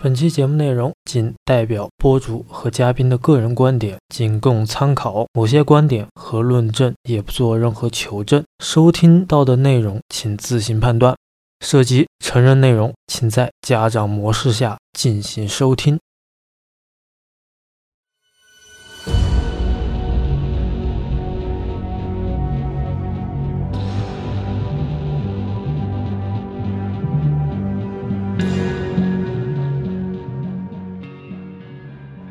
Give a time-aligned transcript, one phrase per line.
[0.00, 5.26] 本期节目内容仅代表播主和嘉宾的个人观点，仅供参考。
[5.32, 8.44] 某些观点和论证也不做任何求证。
[8.62, 11.16] 收听到的内容请自行判断。
[11.66, 15.98] 涉及成人内容，请在家长模式下进行收听。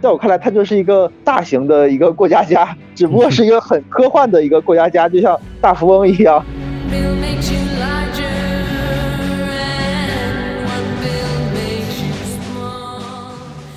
[0.08, 6.42] 在我看来，它就是一个大型的一个过家家，只不过是一个很科幻的一个过家家，就像大富翁一样。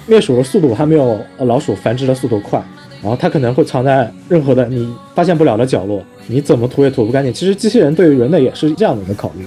[0.07, 2.63] 灭鼠的速度还没有老鼠繁殖的速度快，
[3.03, 7.33] 然后它可能会藏在任何的你发现不了的角落，你怎么涂也涂不干净。
[7.33, 9.45] 其实机器人对于人类也是这样的一个考虑。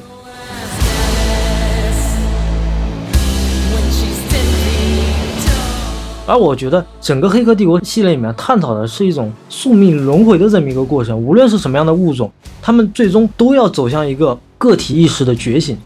[6.26, 15.78] 而我觉得整个《黑客帝国》系列里面探讨的是一种宿命轮回的这么一个过程，无论是什么样的物种，他们最终都要走向一个个体意识的觉醒。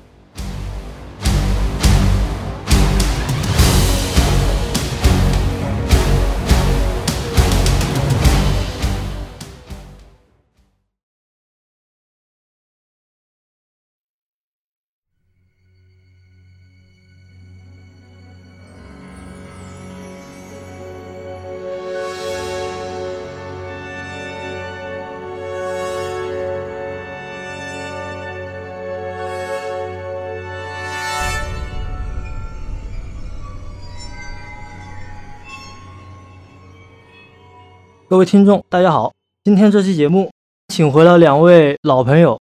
[38.18, 39.14] 各位听众，大家好！
[39.44, 40.32] 今天这期节目，
[40.70, 42.40] 请回了两位老朋友。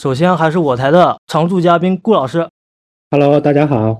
[0.00, 2.48] 首先还是我台的常驻嘉宾顾老师
[3.10, 3.98] ，Hello，大家好。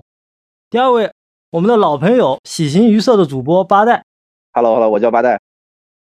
[0.71, 1.11] 第二位，
[1.51, 4.05] 我们的老朋友喜形于色的主播八代
[4.53, 5.41] ，Hello，Hello，我叫八代。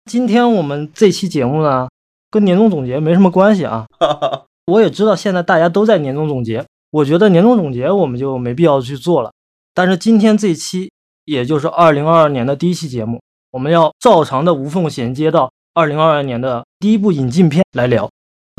[0.06, 1.90] 今天我们这期节目呢，
[2.30, 3.88] 跟年终总结没什么关系啊。
[4.72, 9.32] 我也知道现在大家都在年终总结，我觉得年终总结我们就没必要去做了。
[9.74, 10.92] 但是今天这一期，
[11.26, 13.20] 也就是二零二二年的第一期节目。
[13.58, 18.08] 我们要照常的无缝衔接到二零二二年的第一部引进片来聊，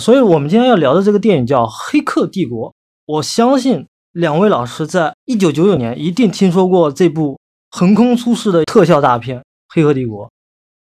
[0.03, 2.71] 所以，我们今天要聊的这个电影叫《黑客帝国》。
[3.07, 7.39] 我相信两位老师在一九九九年一定听说过这部
[7.71, 9.39] 横空出世的特效大片
[9.73, 10.27] 《黑客帝国》。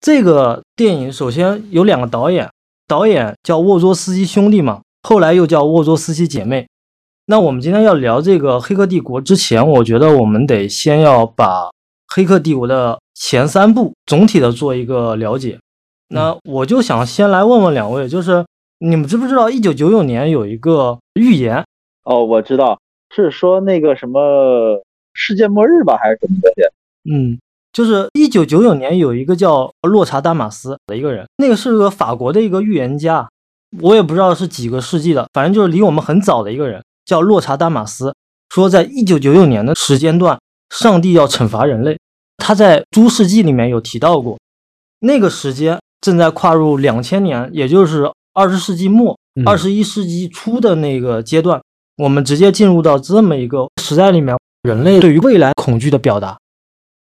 [0.00, 2.48] 这个电影首先有两个导演，
[2.86, 6.68] 导演叫沃卓斯基兄弟嘛，后来又叫沃卓斯基姐妹。
[7.26, 11.64] 那我们今天要聊这个《黑客帝国》之前，我觉得我们得先要把
[12.08, 15.58] 《黑客帝国》的前三部总体的做一个了解，
[16.08, 18.44] 那我就想先来问问两位，就是
[18.78, 21.64] 你们知不知道一九九九年有一个预言？
[22.04, 22.78] 哦，我知道，
[23.14, 24.80] 是说那个什么
[25.12, 26.62] 世界末日吧，还是什么东西？
[27.10, 27.38] 嗯，
[27.72, 33.28] 就是一九九九年有一个叫洛查丹马斯的一个人，那个是个法国的一个预言家，
[33.80, 38.14] 我也不知道是几个世纪的，反正就是离我们很早的一个人，叫洛查丹马斯，
[38.50, 40.38] 说在一九九九年的时间段，
[40.70, 41.98] 上帝要惩罚人类。
[42.38, 44.38] 他在《诸世纪》里面有提到过，
[45.00, 51.60] 那个时间正在跨入两千年，也就是二十世纪末、二十一世纪初的那个阶段。
[51.96, 56.38] 我们直接进入到这么一个时代里面，人类对于未来恐惧的表达，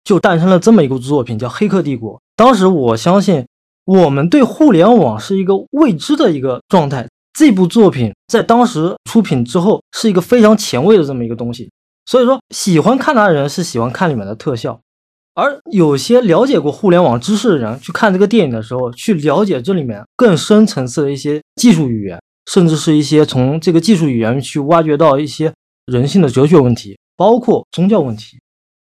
[0.04, 2.14] 就诞生了这么一个作品，叫《黑客帝国》。
[2.36, 3.44] 当时我相信，
[3.84, 7.08] 我们对互联网是一个未知的一个状态。
[7.36, 11.68] 这部作品在当时出品之后，是一个非常前卫的这么一个东西。
[12.06, 14.80] 所以说，喜欢看它的人是喜欢看里面的特效。
[15.34, 25.52] 而有些了解过互联网知识的人去看这个电影的时候，去了解这里面更深层次的一些技术语言，甚至是一些从这个技术语言去挖掘到一些
[25.86, 28.38] 人性的哲学问题，包括宗教问题。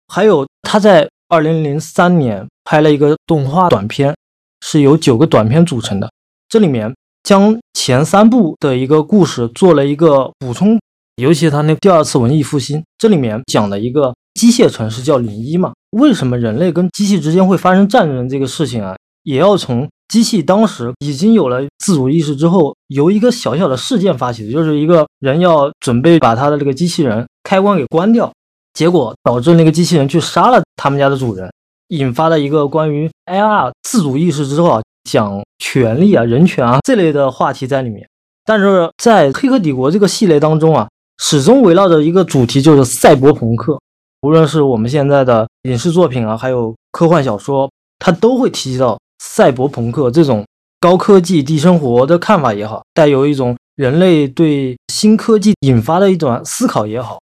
[0.07, 4.17] 还有他在二零零三年拍了一个动画短片，
[4.65, 6.11] 是由九个短片组成的。
[6.49, 10.81] 这里面将前三部的一个故事做了一个补充，
[11.19, 15.73] 尤其他那第二次文艺复兴，这里面讲的一个机械城市叫零一嘛。
[15.91, 18.95] 为什么人类跟机器之间会发生战争这个事情啊，
[19.25, 28.33] 也要从机器当时已经有了自主意识之后，由一个小小的事件发起的，就是一个人要准备把他的这个机器人开关给关掉，
[28.73, 31.51] 结果导致那个机器人去杀了他们家的主人，
[31.89, 34.81] 引发了一个关于 AR 自主意识之后啊，
[35.11, 38.09] 讲权利啊、人权啊这类的话题在里面。
[38.45, 40.89] 但是在《黑客帝国》这个系列当中啊，
[41.19, 43.79] 始终围绕着一个主题，就是赛博朋克。
[44.23, 50.45] 无论是我们现在的影视作品啊，还有科幻小说，它都会提及到赛博朋克这种
[50.81, 57.19] 高科技低生活的看法也好，带有一种人类对新科技引发的一种思考也好，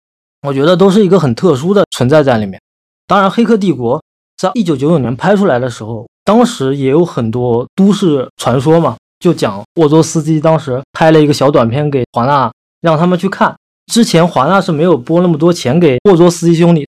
[0.48, 2.62] 我觉得都是一个很特殊的存在在里面。
[3.08, 3.98] 当然，《黑客帝国》
[4.38, 12.52] 在一九九九年拍出来的时候，当时也有很多都市传说嘛，就讲沃卓斯基当时拍了一个小短片给华纳，
[12.82, 13.56] 让他们去看。
[13.88, 16.88] 之前华纳是没有拨那么多钱给沃卓斯基兄弟，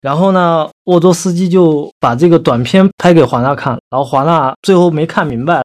[0.00, 5.62] 然后呢，沃卓斯基就把这个短片拍给华纳看，然后华纳最后没看明白，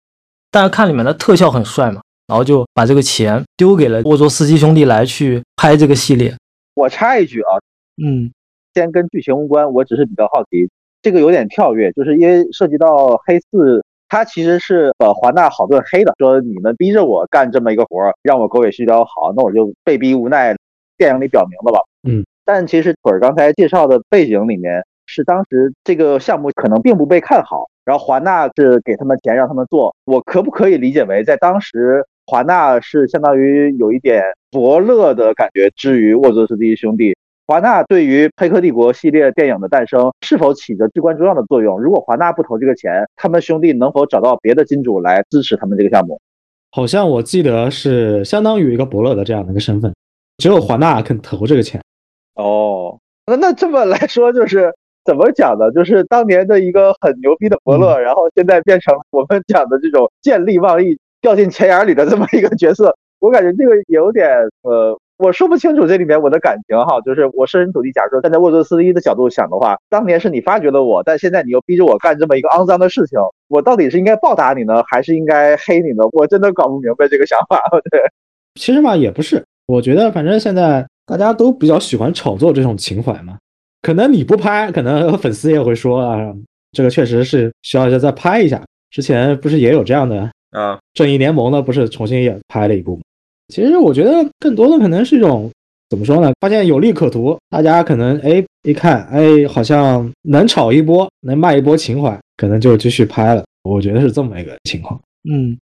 [0.49, 6.33] 但是看里面的特效很帅嘛，然后就把这个钱丢给了沃卓斯基兄弟来去拍这个系列。
[6.75, 7.59] 我插一句啊，
[8.01, 8.31] 嗯，
[8.73, 10.69] 先跟剧情无关，我只是比较好奇，
[11.01, 20.55] 这个有点跳跃，就是因为涉及到黑四，他其实是把华纳好顿黑的，说你们逼着我干这么一个活儿，让我狗尾续貂，好，那我就被逼无奈。
[20.99, 21.79] 电影里表明了吧？
[22.07, 29.95] 嗯，但其实腿儿刚才介绍的背景里面，是当时这个项目可能并不被看好，然后华纳是给他们钱让他们做。
[30.05, 35.71] 我可不可以理解为，在当时华纳是相当于有一点伯乐的感觉？
[35.75, 37.15] 至于沃泽斯基兄弟，
[37.47, 41.81] 华纳对于《黑客帝国》系列电影的诞生是否起着至关重要的作用？
[41.81, 46.19] 如果华纳不投这个钱，他们兄弟能否找到别的金主来支持他们这个项目？
[46.71, 49.91] 好像我记得是相当于一个伯乐的这样的一个身份。
[50.39, 51.81] 只有华纳肯投这个钱，
[52.35, 52.97] 哦，
[53.27, 55.69] 那那这么来说，就是怎么讲呢？
[55.71, 62.95] 就是当年的一个很牛逼的伯乐，然后现在变成我们讲的这种见利忘义、掉进钱眼里的这么一个角色。
[63.19, 64.29] 我感觉这个有点，
[64.61, 67.01] 呃，我说不清楚这里面我的感情哈。
[67.01, 73.19] 就是我设身处地，假如说站在沃泽斯一的角度想的话，当年是你发掘了我，但现在你又逼着我干这么一个肮脏的事情，
[73.49, 76.05] 我到底是应该报答你呢，还是应该黑你呢？
[76.13, 77.61] 我真的搞不明白这个想法。
[77.91, 77.99] 对，
[78.55, 79.43] 其实嘛，也不是。
[79.69, 83.37] 我觉得，反正现在大家都比较喜欢炒作这种情怀嘛。
[83.83, 86.33] 可能你不拍，可能粉丝也会说啊，
[86.71, 88.59] 这个确实是需要再拍一下。
[88.89, 90.79] 之前不是也有这样的啊？
[90.95, 93.01] 正义联盟呢，不是重新也拍了一部吗？
[93.53, 95.51] 其实我觉得更多的可能是一种
[95.87, 96.31] 怎么说呢？
[96.41, 103.43] 发现有利可图，大家可能哎一看哎，好像能炒一波，能卖一波情怀，可能就继续拍了。
[103.61, 104.99] 我觉得是这么一个情况。
[105.31, 105.55] 嗯，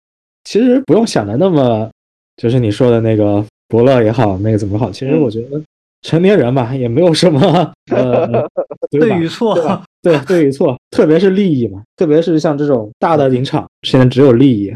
[0.46, 1.90] 其实不用想的那么，
[2.38, 3.44] 就是你说的那个。
[3.68, 4.90] 伯乐也好，那个怎么好？
[4.92, 5.62] 其实我觉得
[6.02, 8.28] 成年人嘛，也没有什么呃
[8.92, 9.56] 对与错，
[10.02, 14.74] 对对与错，特别是利益嘛，特别是像这种大的林场，现在只有利益。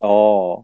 [0.00, 0.62] 哦，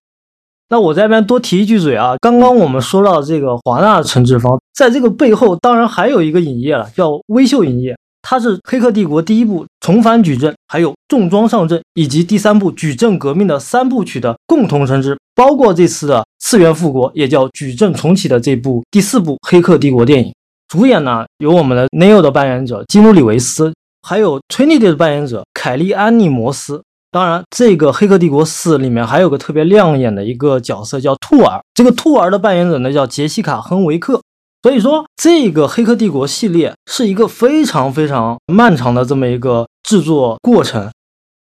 [0.69, 7.97] 那我这边多提一句嘴啊，刚刚我们说到这个华纳承制方，在这个背后，当然还有一个影业了，叫微秀影业。
[8.23, 20.35] 它是《黑客帝国》第一部重返矩阵，还有重装上阵，以及第三部矩阵革命的三部曲的共同承制，包括这次的次元复国，也叫矩阵重启的这部第四部《黑客帝国》电影。
[20.69, 23.73] 主演呢有我们的 Neo 的扮演者基努里维斯，
[24.03, 26.83] 还有 Trinity 的扮演者凯利安妮摩斯。
[27.13, 34.21] 当然，这个《黑客帝国四》里面还有个特别亮眼的一个角色叫兔儿，这个兔儿的扮演者呢叫杰西卡亨维克。
[34.63, 40.89] 所以说，这个《黑客帝国》系列是一个非常非常漫长的这么一个制作过程。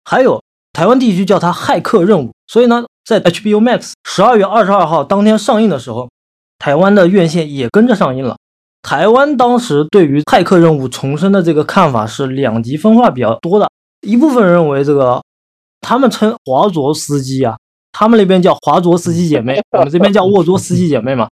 [0.05, 0.43] 还有
[0.75, 6.09] 台湾地区叫它《骇客任务》，所以呢，在 HBO Max 十二月二十二号当天上映的时候，
[6.59, 8.37] 台湾的院线也跟着上映了。
[8.83, 13.69] 台湾当时对于《骇客任务》重生的这个看法是两极分化比较多的，
[14.07, 15.23] 一部分认为这个
[15.81, 17.57] 他们称华卓司机啊，
[17.93, 21.29] 他们那边叫华卓司机姐妹，我们这边叫沃卓司机姐妹嘛。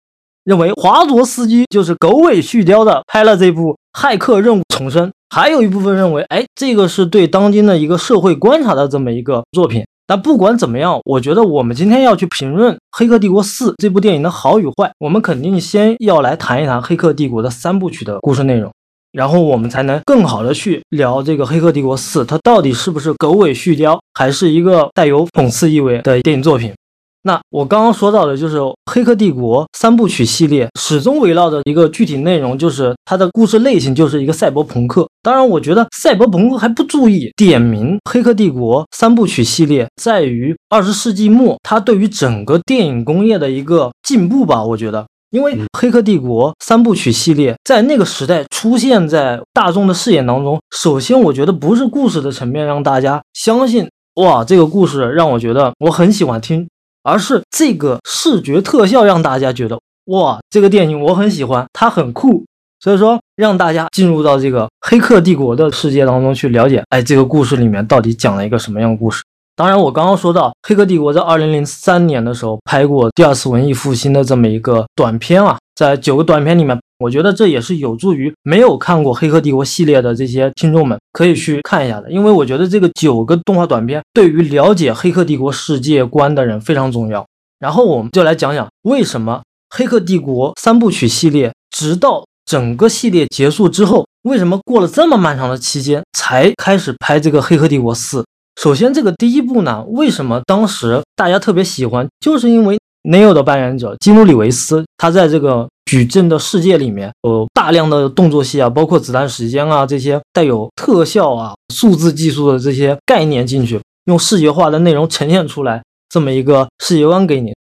[0.45, 9.83] 认为华卓司机就是狗尾续貂的拍了这部《骇客任务》重生，还有一部分认为，哎，这个是对当今的一个社会观察的这么一个作品。
[10.09, 18.71] 但不管怎么样，我觉得我们今天要去评论《黑客帝国四》这部电影的好与坏，我们肯定先要来谈一谈《黑客帝国》的三部曲的故事内容，
[19.11, 26.73] 然后我们才能更好的去聊这个《黑客帝国四》，它到底是不是狗尾续貂，还是一个带有讽刺意味的电影作品。
[27.21, 28.57] 那我刚刚说到的就是
[28.89, 35.05] 《黑客帝国》三部曲系列，始终围绕着一个具体内容，就是它的故事类型就是一个赛博朋克。
[35.21, 44.63] 当然，我觉得赛博朋克还不注意点名《黑客帝国》三部曲系列在于二十世纪末它对于整个电影工业的一个进步吧。
[44.63, 56.65] 我觉得，因为《黑客帝国》三部曲系列在那个时代出现在大众的视野当中，首先我觉得不是故事的层面让大家相信，哇，这个故事让我觉得我很喜欢听。
[57.03, 62.45] 而是这个视觉特效让大家觉得哇，这个电影我很喜欢，它很酷，
[62.79, 69.23] 所以说让大家进入到这个黑客帝国的世界当中去了解，哎，这个故事里面到底讲了一个什么样的故事？
[69.55, 76.79] 当然，我刚刚说到黑客帝国在二零零三年的时候拍过第二次文艺复兴的这么一个短片啊，在九个短片里面。
[76.99, 87.25] 我觉得这也是有助于没有看过《黑客帝国》系列的这些听众们可以去看一下的，因为我觉得这个九个动画短片对于了解《黑客帝国》世界观的人非常重要。
[87.57, 89.41] 然后我们就来讲讲为什么
[89.77, 98.21] 《黑客帝国》三部曲系列直到整个系列结束之后为什么过了这么漫长的期间才开始拍这个《黑客帝国四》？
[98.61, 102.05] 首先，这个第一部呢，为什么当时大家特别喜欢？
[102.19, 117.53] 就是因为 Neo 的扮演者基努里维斯，他在这个矩阵的世界里面有大量的动作戏啊，包括子弹时间啊这些带有特效啊、数字技术的这些概念进去，用视觉化的内容呈现出来这么一个世界观给你。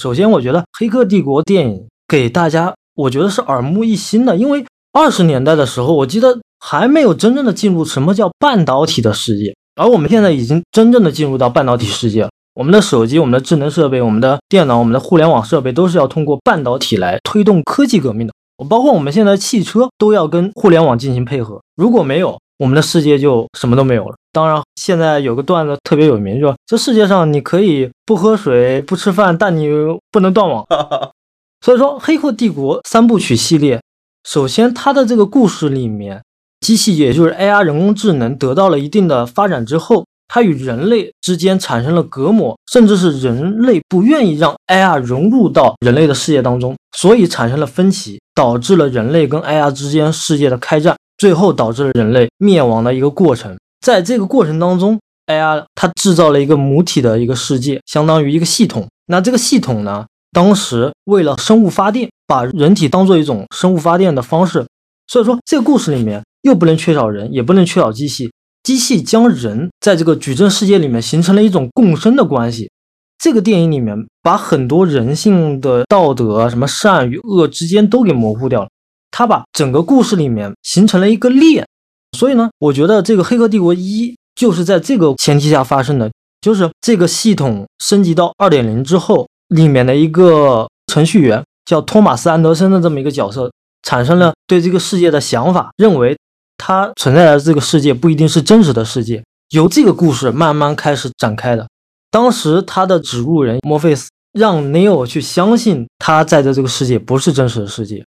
[0.00, 9.54] 首先，我觉得《黑客帝国》电影给大家，我觉得是耳目一新的，因为二十年代的时候，我记得还没有真正的进入什么叫半导体的世界。
[9.76, 12.30] 而我们现在已经真正的进入到半导体世界了。
[12.58, 18.34] 我们的手机、我们的智能设备、我们的电脑、我们的互联网设备，都是要通过半导体来推动科技革命的。
[18.68, 21.62] 包括我们现在汽车都要跟互联网进行配合。
[21.76, 24.16] 如果没有，我们的世界就什么都没有了。
[24.32, 29.68] 当然，现在有个段子特别有名，就说这世界上你可以不喝水、不吃饭，但你
[30.10, 30.66] 不能断网。
[31.64, 33.80] 所以说，《黑客帝国》三部曲系列，
[34.28, 36.22] 首先它的这个故事里面。
[36.66, 53.56] 机器也就是 AI 人工智能得到了一定的发展之后，它与人类之间产生了隔膜，甚至是人类不愿意让 AI 融入到人类的世界当中，所以产生了分歧，导致了人类跟 AI 之间世界的开战，最后导致了人类灭亡的一个过程。
[53.80, 58.86] 在这个过程当中，AI 它制造了一个母体的一个世界，相当于一个系统。
[59.06, 64.66] 那这个系统呢，当时为了生物发电，把人体当做一种生物发电的方式，
[65.06, 66.22] 所以说这个故事里面。
[66.42, 68.30] 又不能缺少人，也不能缺少机器。
[68.68, 72.70] 机器将人在这个矩阵世界里面形成了一种共生的关系。
[73.16, 78.68] 这个电影里面把很多人性的道德，什么善与恶之间都给模糊掉了。
[79.10, 81.66] 他把整个故事里面形成了一个链。
[82.14, 86.10] 所以呢，我觉得这个《黑客帝国一》就是在这个前提下发生的，
[86.42, 93.50] 就是这个系统升级到二点零之后，里面的一个程序员叫托马斯·安德森的这么一个角色，
[93.82, 96.14] 产生了对这个世界的想法，认为。
[96.58, 101.66] 它存在的这个世界不一定是真实的世界，由这个故事慢慢开始展开的。
[102.10, 108.04] 当时他的指路人墨菲斯让 Neo 去相信他在的这个世界不是真实的世界。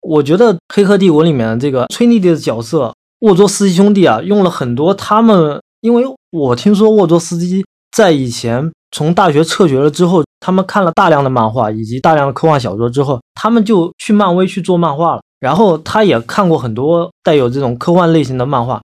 [0.00, 15.22] 我觉得《黑客帝国》里面的这个崔妮蒂的角色沃卓斯基兄弟啊，用了很多他们，因为我听说沃卓斯基在以前从大学辍学了之后，他们看了大量的漫画以及大量的科幻小说之后，他们就去漫威去做漫画了。
[15.38, 18.80] 然后他也看过很多带有这种科幻类型的漫画，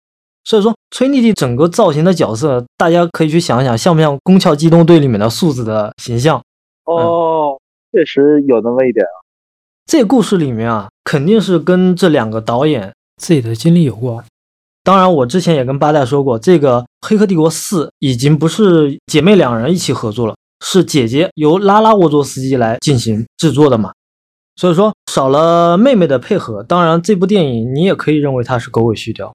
[0.45, 6.43] 所以说崔妮蒂整个造型的角色，大家可以去想一想，像不像《宫壳机动队》里面的素子的形象？
[6.85, 7.57] 哦，
[7.93, 9.17] 确实有那么一点啊。
[9.87, 14.25] 这故事里面啊，肯定是跟这两个导演自己的经历有关。
[14.83, 23.93] 当然，我之前也跟八代说过，这个《黑客帝国四》已经不是姐妹两人一起合作了，是姐姐由拉拉沃佐斯基来进行制作的嘛。
[24.61, 29.33] 所以说少了妹妹的配合，当然这部电影你也可以认为它是狗尾续貂。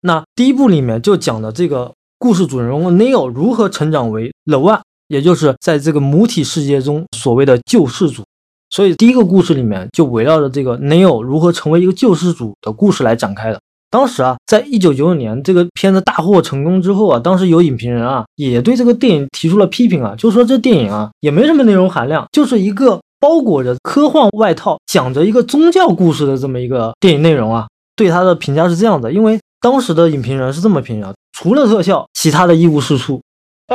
[0.00, 8.22] 那第一部里面就讲的这个故事主人公 Neo 如何成长为 The One，也就是在这个母体世界中所谓的救世主。
[8.70, 13.60] 所以第一个故事里面就围绕着这个 Neo 如何成为一个救世主的故事来展开的。
[13.90, 22.98] 当时啊，在一九九九年这个片子大获成功之后啊，当时有影评人啊也对这个电影提出了批评啊，就说这电影啊也没什么内容含量，就是一个。
[23.20, 27.66] 包裹着科幻外套，讲着一个宗教故事的这么一个电影内容啊，
[27.96, 29.12] 对他的评价是这样的。
[29.12, 33.20] 因为当时的影评人是这么评价：除了特效，其他的一无是处。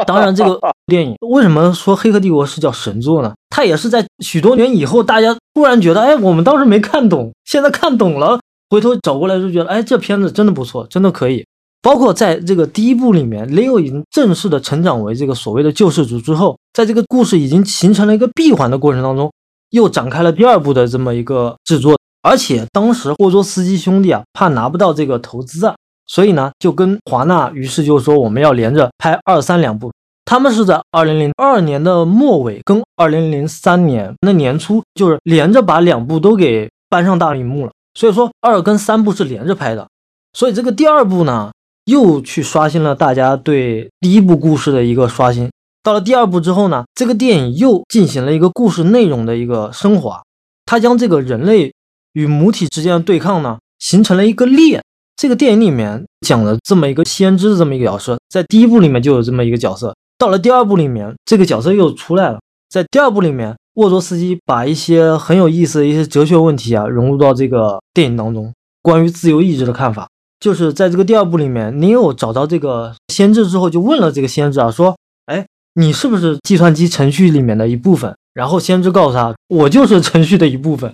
[0.05, 3.33] 当然，这个 电影为什么说《黑客帝国》是叫神作呢？
[3.49, 11.43] 它也是在许多年以后，大家突然觉得，哎，我们当时没看懂，现在看懂了，回头找过来就觉得，哎，这片子真的不错，真的可以。
[11.89, 19.31] 包括在这个第一部里面，Leo 已经正式的成长为这个所谓的救世主之后，在这个故事已经形成了一个闭环的过程当中。
[19.71, 25.73] 又展开了第二部的这么一个制作，而且当时霍卓斯基兄弟啊，怕拿不到这个投资啊，
[26.05, 29.91] 所以呢，就跟华纳，于是就说我们要连着拍二三两部。
[30.25, 37.71] 他们是在二零零二年的末尾跟二零零三年那年初，就是连着把两部都给搬上大荧幕了。
[37.95, 39.87] 所以说二跟三部是连着拍的，
[40.33, 41.51] 所以这个第二部呢，
[41.89, 45.49] 又去刷新了大家对第一部故事的一个刷新。
[45.81, 50.21] 到了第二部之后呢，这个电影又进行了一个故事内容的一个升华，
[50.65, 51.73] 它将这个人类
[52.13, 54.83] 与母体之间的对抗呢，形成了一个链。
[55.15, 62.39] 这个电影里面讲了这么一个先知的这么一个角色，在第一部里面就有这么一个角色，到了第二部里面，这个角色又出来了。
[62.69, 70.07] 在第二部里面，沃卓斯基把一些很有意思的一些哲学问题啊融入到这个电影当中，关于自由意志的看法，
[70.39, 75.45] 就是在这个第二部里面，你有找到这个先知之后，就问了这个先知啊，说，哎。
[75.75, 78.13] 你是不是计算机程序里面的一部分？
[78.33, 80.91] 然后先知告诉他，我就是程序的一部分。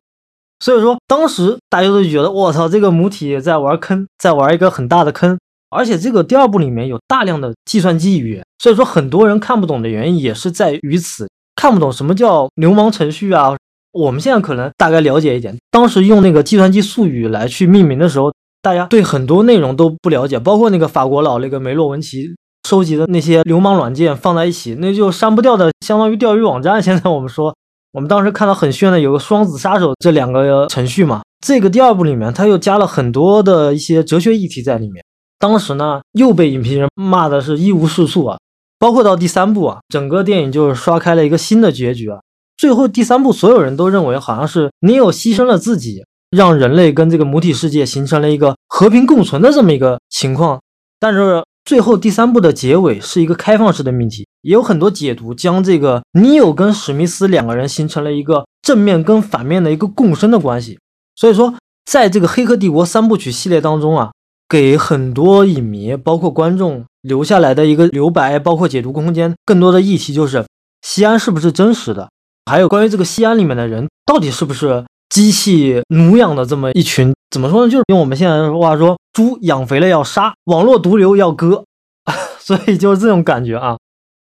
[0.59, 5.39] 所以说当时大家都觉得我操，这个母体在玩坑，在玩一个很大的坑。
[5.71, 13.55] 而且这个第二部里面有大量的计算机语言，所以说很多人看不懂的原因也是在于此，看不懂什么叫流氓程序啊。
[13.91, 18.31] 我们现在可能大概了解一点，当时用那个计算机术语来去命名的时候，
[18.65, 22.25] 大家对很多内容都不了解，包括那个法国佬那个梅洛文奇
[22.67, 26.81] 收集的那些流氓软件放在一起，那就删不掉的，相当于钓鱼网站。
[26.81, 27.55] 现在我们说，
[27.93, 35.05] 我们当时看到很炫的有个双子杀手这两个程序嘛，这个第二部里面他又加了很多的一些哲学议题在里面。
[35.37, 38.39] 当时呢，又被影评人骂的是一无是处啊，
[38.79, 42.17] 包括到第三部啊，整个电影就是刷开了一个新的结局啊。
[42.57, 50.61] 最后第三部，所有人都认为好像是你有牺牲了自己，让人类跟这个母体世界形成了一个和平共存的这么一个情况。
[50.99, 60.79] 但是最后第三部的结尾是一个开放式的命题，也有很多解读将这个尼欧跟史密斯两个人形成了一个正面跟反面的一个共生的关系。
[61.15, 61.53] 所以说，
[61.85, 64.11] 在这个《黑客帝国》三部曲系列当中啊。
[64.47, 70.45] 给很多影迷，包括观众留下来的一个留白，包括解读空间，更多的议题就是
[70.83, 72.11] 西安是不是真实的，
[72.45, 77.13] 还有关于这个西安里面的人到底是不是机器奴养的这么一群？
[77.31, 77.71] 怎么说呢？
[77.71, 81.63] 就是用我们现在的话说，猪养肥了要杀，网络毒瘤要割，
[82.39, 83.77] 所以就是这种感觉啊。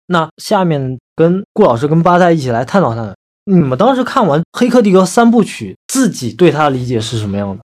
[0.07, 7.63] 那下面跟顾老师跟八代一起来探讨探讨，你们当时看完《黑客帝国》三部曲，自己对他的理解是什么样的？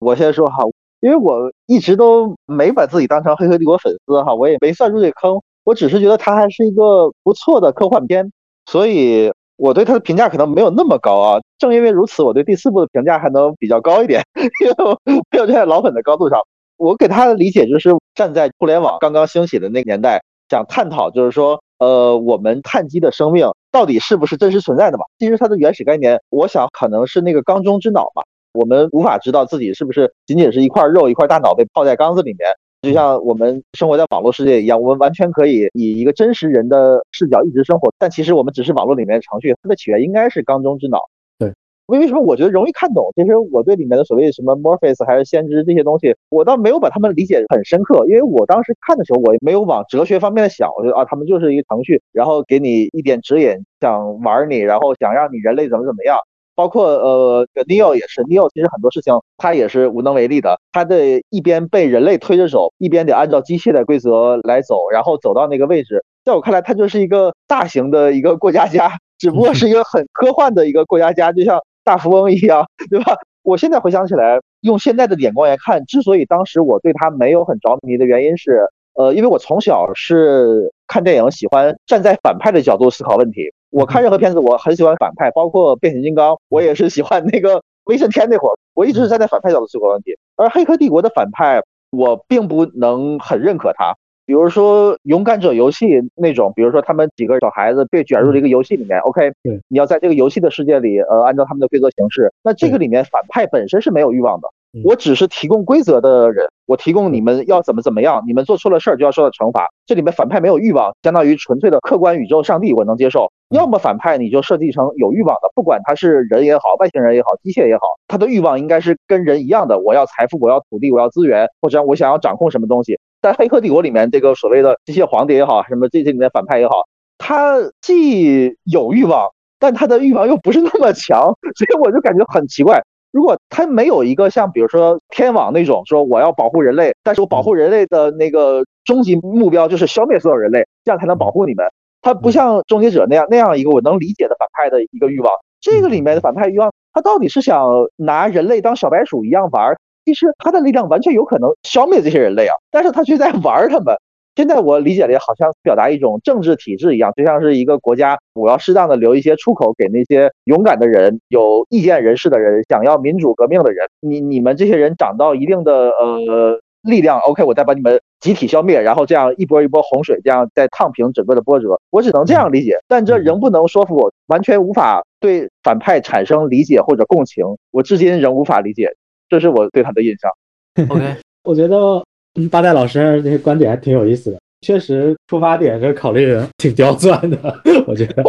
[0.00, 0.64] 我先说哈。
[1.00, 8.32] 因为我一直都没把自己当成《黑客帝国》粉丝哈，我也没算入这坑，我只是觉得它还是一个不错的科幻片，
[8.64, 11.40] 所以我对他的评价可能没有那么高啊。
[11.58, 14.22] 正因为如此，我对第四部的评价还能比较高一点，
[14.60, 16.40] 因为没有站在老粉的高度上。
[16.76, 20.20] 我给他的理解就是站在互联网刚刚兴起的那个年代，
[20.50, 25.04] 想探讨就是说，呃，我们碳基的生命到底是不是真实存在的嘛？
[25.18, 28.22] 其实它的原始概念，我想可能是那个缸中之脑吧。
[28.52, 32.48] 我们无法知道自己是不是仅仅是一块肉、一块大脑被泡在缸子里面，
[32.84, 37.92] 就像我们生活在网络世界一样，我们完全可以以一个真实人的视角一直生活。
[37.98, 41.00] 但其实我们只是网络里面的程序，它的起源应该是缸中之脑。
[41.38, 41.52] 对，
[41.86, 43.10] 为为什么我觉得容易看懂？
[43.16, 56.18] 其实我对里面的所谓什么 Morpheus 还是先知这些东西，我倒没有把他们理解很深刻，因为我当时看的时候，我也没有往哲学方面的想，我觉得啊，他们就是一个程序，然后给你一点指引，想玩你，然后想让你人类怎么怎么样。
[56.54, 66.04] 包括呃，Neo 也是，Neo 其实很多事情他也是无能为力的，他的一边被人类推着走，一边得按照机械的规则来走，然后走到那个位置。
[66.24, 73.16] 在我看来，他就是一个大型的一个过家家，只不过是一个很科幻的一个过家家，就像大富翁一样，对吧？
[73.42, 83.52] 我现在回想起来，用现在的眼光来看，之所以当时我对他没有很着迷的原因是，呃，因为我从小是看电影喜欢站在反派的角度思考问题。
[83.74, 90.16] 我看任何片子，我很喜欢反派，包括变形金刚，我也是喜欢那个威震天那会儿，我一直是站在反派角度思考问题。
[90.36, 91.60] 而黑客帝国的反派，
[91.90, 93.92] 我并不能很认可他。
[94.26, 99.32] 比如说勇敢者游戏那种，比如说他们几个小孩子被卷入了一个游戏里面，OK，
[99.66, 102.32] 你要在这个游戏的世界里，呃，按照他们的规则行事。
[102.44, 104.48] 那这个里面反派本身是没有欲望的。
[104.82, 109.68] 我只是提供规则的人，我提供你们要怎么怎么样，你们做错了事儿就要受到惩罚。
[109.86, 113.30] 这里面反派没有欲望，相当于纯粹的客观宇宙上帝，我能接受。
[113.54, 119.78] 要么反派你就设计成有欲望的，不管他是人也好，外星人也好，机械也好，他的欲望应该是跟人一样的。
[119.78, 122.98] 我要财富，我要土地，我要资源，或者我想要掌控什么东西。
[123.22, 126.74] 在《黑客帝国》里面，这个所谓的机械皇帝也好，什么这这里面反派也好，
[127.18, 132.82] 他既有欲望，但他的欲望又不是那么强，所以我就感觉很奇怪。
[133.12, 141.64] 如果他没有一个像比如说天网那种说我要保护人类，但是我保护人类的那个终极目标就是消灭所有人类，这样才能保护你们。
[142.04, 145.32] 他不像终结者那样那样一个我能理解的反派的一个欲望。
[145.60, 149.74] 这个里面的反派欲望，他到底是想拿人类当小白鼠一样玩？
[150.04, 153.96] 其实他的力量完全有可能消灭这些人类啊，但是他却在玩他们。
[154.36, 163.86] 现在我理解的好像表达一种政治体制一样，就像是一个国家，我要适当的留一些出口给那些勇敢的人、有意见人士的人、想要民主革命的人。
[164.00, 171.80] 你你们这些人长到一定的呃力量，OK，我再把你们集体消灭，然后这样一波一波洪水，这样再烫平整个的波折。
[171.90, 177.44] 我只能这样理解，但这仍不能说服我，完全无法对反派产生理解或者共情。
[177.70, 178.94] 我至今仍无法理解，
[179.28, 180.88] 这是我对他的印象。
[180.88, 182.04] OK， 我觉得。
[182.50, 187.38] 八代老师那些观点还挺有意思的，确实出发点是考虑挺刁钻的，
[187.86, 188.24] 我觉得。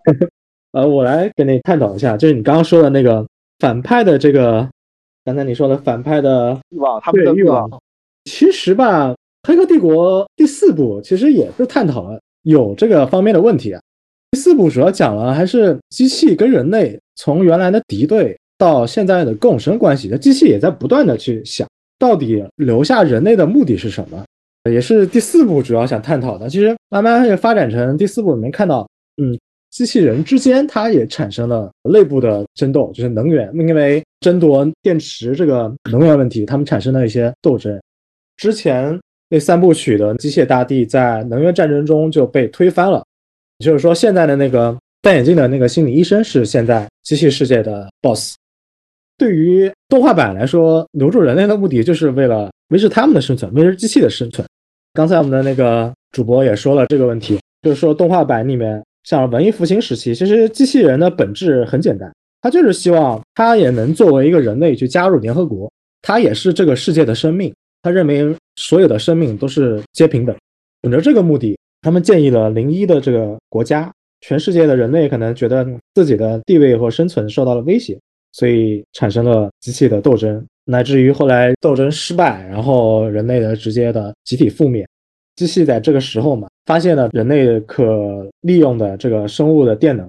[0.72, 3.22] 呃，我来跟你探讨一下，就是你刚刚说的那个
[3.58, 4.66] 反派的这个，
[5.26, 7.68] 刚才你说的反派的欲望，他们的欲望。
[8.24, 9.10] 其实吧，
[9.46, 13.80] 《黑客帝国》第四部其实也是探讨了有这个方面的问题啊。
[14.30, 24.24] 第四部主要讲了还是机器跟人类从原来的敌对到现在的共生关系，那机器也在不断的去想，到底留下人类的目的是什么，
[24.70, 26.48] 也是第四部主要想探讨的。
[26.48, 28.88] 其实慢慢发展成第四部里面看到，
[29.22, 29.38] 嗯，
[29.70, 37.78] 机器人之间它也产生了内部的争斗，就是能源，因为争夺电池这个能源问题，他们产生了一些斗争。
[38.36, 43.04] 之前那三部曲的机械大帝在能源战争中就被推翻了，
[43.58, 44.76] 也就是说现在的那个。
[45.04, 48.36] 戴眼镜的那个心理医生是现在机器世界的 BOSS。
[49.18, 54.48] 对于动画版来说，留住人类的目的就是为了维持他们的生存，维持机器的生存。
[54.94, 65.70] 刚才我们的那个主播也说了这个问题，就是说动画版里面，像文艺复兴时期，其实机器人的本质很简单，他就是希望他也能作为一个人类去加入联合国，
[66.00, 70.34] 他也是这个世界的生命，他认为所有的生命都是皆平等。
[70.80, 73.92] 本着这个目的，他们建议了零一的这个国家。
[74.22, 78.00] 全世界的人类可能觉得自己的地位和生存受到了威胁，
[78.32, 84.88] 所以产生了机器的斗争，乃至于后来斗争失败，然后人类的直接的集体覆灭。
[85.36, 90.08] 机器在这个时候嘛，发现了人类可利用的这个生物的电能，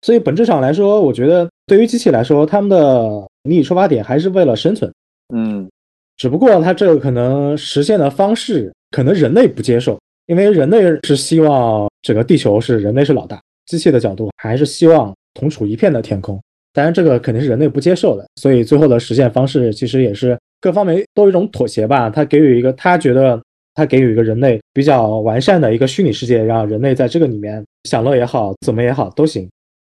[0.00, 4.90] 所以本质上来说，我觉得对于机器来说，他们的利益出发点还是为了生存。
[5.34, 5.68] 嗯，
[6.16, 9.98] 只不过它这个可能实现的方式，可能人类不接受。
[10.26, 16.40] 因为人类是希望整个地球是人类是老大，机器的角度还是希望同处一片的天空。
[16.72, 22.08] 当然，这个肯定是人类不接受的，所以最后的实现方式其实也是各方面都有一种妥协吧。
[22.08, 23.38] 他给予一个他觉得
[23.74, 29.46] 他给予一个人类比较完善的一个虚拟世界，让人类在这个里面享乐也好，怎么也好都行。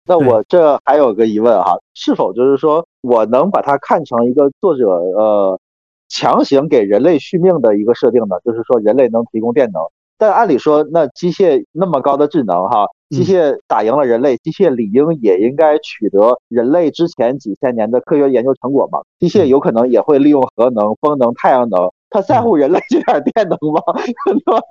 [0.09, 5.59] 那我这还有个疑问哈，是否就是说我能把它看成一个作者呃
[6.09, 8.37] 强行给人类续命的一个设定呢？
[8.45, 9.83] 就是说人类能提供电能。
[10.19, 19.01] 但按理说，那机械那么高的智能，哈，机械打赢了人类，机械理应也应该取得人类之前几千年的科学研究成果嘛？
[19.19, 23.83] 机械有可能也会利用核能、风能、太阳能，它在乎人类这点电能吗？
[24.25, 24.63] 对吧？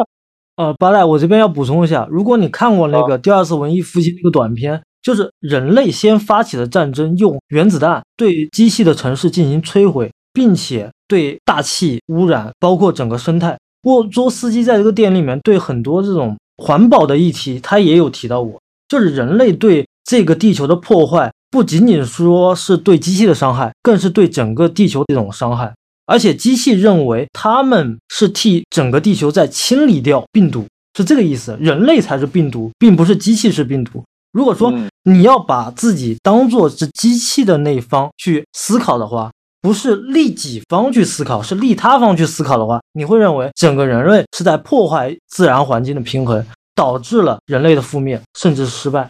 [0.56, 13.58] 呃，八代，我这边要补充一下，如果你看过那个第二次文艺复兴那个短片，就是人类先发起的战争，用原子弹对机器的城市进行摧毁，并且对大气污染，包括整个生态。
[13.84, 25.74] 沃卓斯基在这个电影里面对很多这种环保的议题，他也有提到过，就是人类对这个地球的破坏，不仅仅说是对机器的伤害，更是对整个地球的一种伤害。
[26.08, 30.66] 而且机器认为他们是替整个地球在清理掉病毒，
[30.98, 31.58] 是这个意思。
[31.60, 34.04] 人类才是病毒，并不是机器是病毒。
[34.32, 39.32] 如果说你要把自己当做是机器的那一方去思考的话，
[39.66, 49.10] 不是利己方去思考，是利他方去思考的话，你会认为整个人类是在破坏自然环境的平衡，导致了人类的覆灭，甚至失败。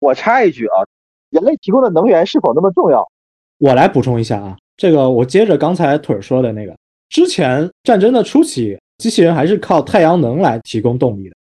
[0.00, 0.84] 我插一句啊，
[1.30, 3.02] 人类提供的能源是否那么重要？
[3.56, 6.76] 我来补充一下啊，这个我接着刚才腿儿说的那个，
[7.08, 11.36] 之前战争的初期，机器人还是靠太阳能来提供动力的，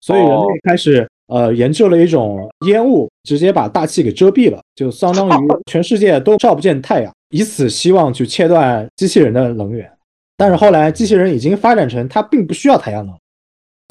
[0.00, 1.08] 所以人类开始。
[1.32, 9.90] 呃，研究了一种烟雾，直接把大气给遮蔽了，就相当于全世界都照不见太阳，以此希望去切断机器人的能源。
[10.36, 13.14] 但是后来机器人已经发展成它并不需要太阳能。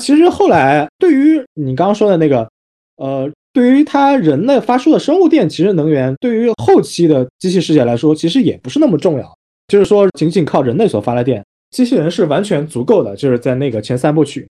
[0.04, 2.50] 其实后来对于你刚刚说的那个，
[2.96, 9.38] 呃，对于它人类发出的生物电，其实能源对于后期的机器世界来说，其实也不是那么重要。
[9.68, 13.16] 就是说，仅仅靠人类所发的电，机器人是完全足够的。
[13.16, 14.48] 就是在那个前三部曲。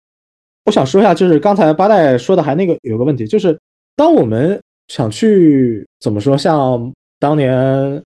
[0.65, 3.57] 我想说一下，就是刚才八代说的还那个有个问题，就是
[3.95, 8.01] 当我们想去怎么说，像当年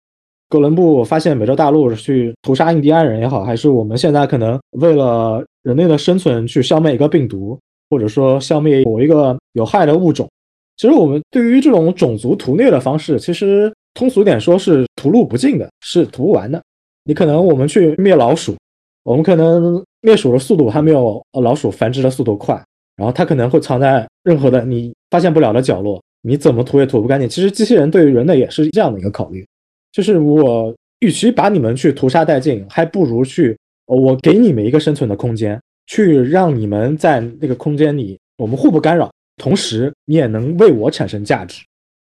[0.49, 7.57] 哥伦布发现美洲大陆去屠杀印第安人也好，还是我们现在可能为了人类的生存去消灭一个病毒，
[7.89, 10.29] 或者说消灭某一个有害的物种，
[10.77, 16.61] 其实我们对于这种种族屠虐的方式，其实通俗点说是屠戮不尽的，是屠不完的。
[17.03, 18.55] 你可能我们去灭老鼠，
[19.03, 19.81] 我们可能。
[20.01, 22.55] 灭鼠的速度还没有老鼠繁殖的速度快，
[22.95, 27.27] 然后它可能会藏在任何的你发现不了的角落，你怎么涂也涂不干净。
[27.27, 29.45] 其实机器人对于人类也是这样的一个考虑，
[29.91, 41.63] 就是我与其把你们去屠杀殆尽，还不如去我给你们一个生存的空间，去让你们在那个空间里我们互不干扰，同时你也能为我产生价值。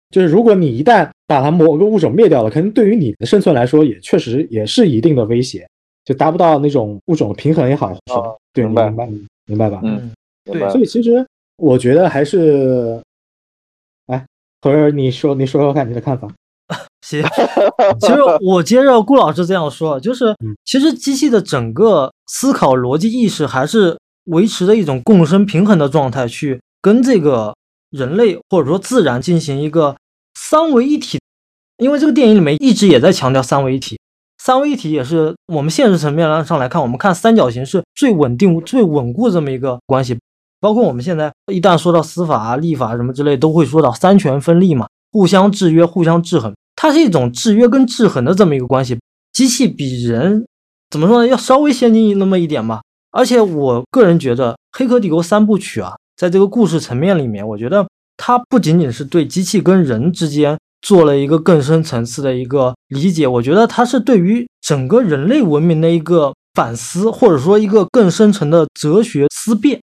[0.09, 5.67] 就是如果你一旦把它某个物种灭掉了，可能对于你的生存来说也确实也是一定的威胁。
[6.05, 7.95] 就达不到那种物种的平衡也好，
[8.51, 8.89] 对，明白，
[9.45, 9.79] 明白吧？
[9.83, 10.11] 嗯，
[10.43, 10.67] 对。
[10.71, 11.23] 所以其实
[11.57, 12.99] 我觉得还是，
[14.07, 14.25] 哎，
[14.61, 16.27] 何儿，你说，你说说看你的看法。
[17.01, 17.23] 行，
[17.99, 27.55] 其实我接着顾老师这样说，就是其实机器的整个思考逻辑意识还是维持着一种共生平衡的状态，去跟这个
[27.89, 29.95] 人类或者说自然进行一个
[30.35, 31.19] 三维一体。
[31.77, 33.97] 因为这个电影里面一直也在强调三位一体，
[34.37, 40.19] 三位一体也是我们现实层面上来看，我们看三角形是最稳定、最稳固这么一个关系。
[40.59, 48.97] 包括我们现在一旦说到司法啊、立法什么之类，都会说到三权分立嘛，互相制约、互相制衡，它是一种制约跟制衡的这么一个关系。
[49.33, 50.45] 机器比人
[50.89, 51.27] 怎么说呢？
[51.27, 52.81] 要稍微先进那么一点吧。
[53.11, 69.81] 而且我个人觉得，《黑客帝国》三部曲啊，在这个故事层面里面，我觉得它不仅仅是对机器跟人之间做了一个更深层次的一个理解，我觉得它是对于整个人类文明的一个反思，或者说一个更深层的哲学思辨。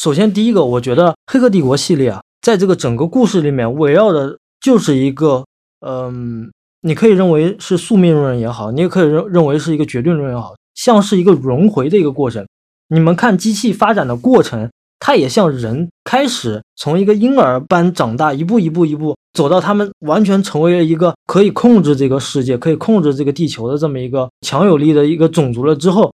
[0.00, 5.44] 首先，第一个，我觉得《黑客帝国》系列啊，在这个整个故事里面围绕的就是一个，
[5.86, 6.50] 嗯，
[6.82, 12.46] 你可以认为是宿命论也好，你也可以认认为是一个绝对论也好，像是一个轮回的一个过程。
[12.88, 26.12] 你们看机器发展的过程，它也像人开始从一个婴儿般长大，一步一步一步走到他们完全成为了一个可以控制这个世界、可以控制这个地球的这么一个强有力的一个种族了之后，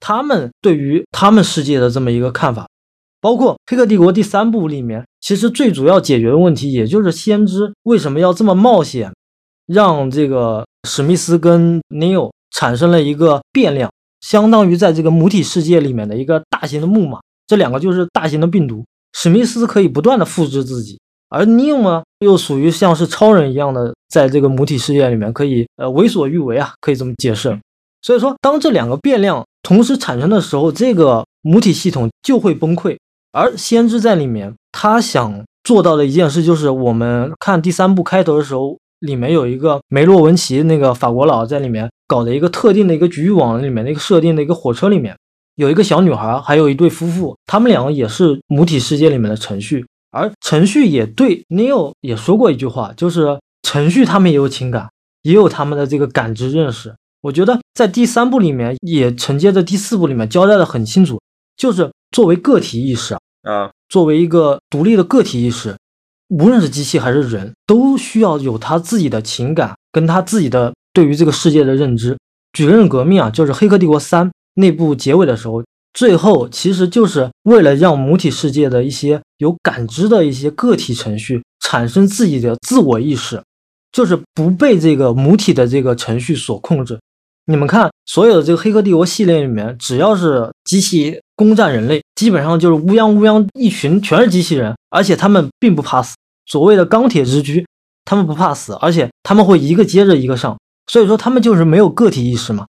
[0.00, 2.66] 他们对于他们世界的这么一个看法。
[3.24, 9.10] 包括《黑客帝国》第三部里面，其实最主要解决的问题，也就是先知为什么要这么冒险，
[9.66, 18.84] 让这个史密斯跟 Neo 产生了一个变量，相当于在这个母体世界里面的一个大型的木马，这两个就是大型的病毒。
[19.14, 27.58] 史密斯可以不断的复制自己，而 Neo 呢，又属于像是超人一样的，在这个母体世界里面可以呃为所欲为啊，可以这么解释。
[28.02, 32.94] 所以说，当这两个变量同时产生的时候，这个母体系统就会崩溃。
[33.34, 45.16] 而先知在里面，他想做到的一件事就是，我们看第三部开头的时候，里面有一个梅洛文奇那个法国佬在里面搞的一个特定的一个局域网里面的一个设定的一个火车里面，
[45.56, 54.88] 有一个小女孩，还有一对夫妇，他们两个也是母体世界里面的程序，而程序也对 Neo 也说过一句话，就是程序他们也有情感，
[55.22, 56.94] 也有他们的这个感知认识。
[57.20, 61.20] 我觉得在第三部里面也承接着第四部里面交代的很清楚，
[61.56, 63.20] 就是作为个体意识啊。
[63.44, 65.76] 啊，作为一个独立的个体意识，
[66.28, 72.16] 无论是机器还是人，都需要有他自己的情感，跟他自己的对于这个世界的认知。
[72.52, 83.42] 举刃革命啊，就是《黑客帝国三》内部结尾的时候，最后其实就是为了让母体世界的一些有感知的一些个体程序产生自己的自我意识，
[83.92, 86.98] 就是不被这个母体的这个程序所控制。
[87.46, 96.14] 你们看，所有的这个《黑客帝国》系列里面，只要是机器攻占人类，基本上就是乌泱乌泱一群，全是机器人，而且他们并不怕死。
[96.46, 97.66] 所谓的钢铁之躯，
[98.04, 100.58] 他们不怕死，而且他们会一个接着一个上。
[100.86, 102.66] 所以说，他们就是没有个体意识嘛。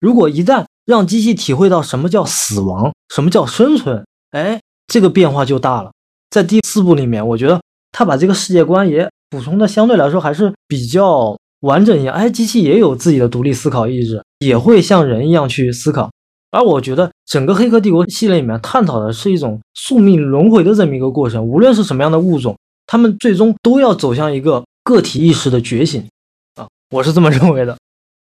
[0.00, 5.90] 如果一旦让机器体会到什么叫死亡，什么叫生存，哎，这个变化就大了。
[6.30, 7.60] 在第四部里面，我觉得
[7.92, 11.36] 他把这个世界观也补充的相对来说还是比较。
[11.60, 16.12] 完整一样，哎，机器也有自己的独立思考意志，也会像人一样去思考。
[16.50, 26.06] 而我觉得整个《黑客帝国》系列里面探讨的是一种宿命轮回的这么一个过程，无论是什么样的物种，他们最终都要走向一个个体意识的觉醒。
[26.54, 27.76] 啊，我是这么认为的，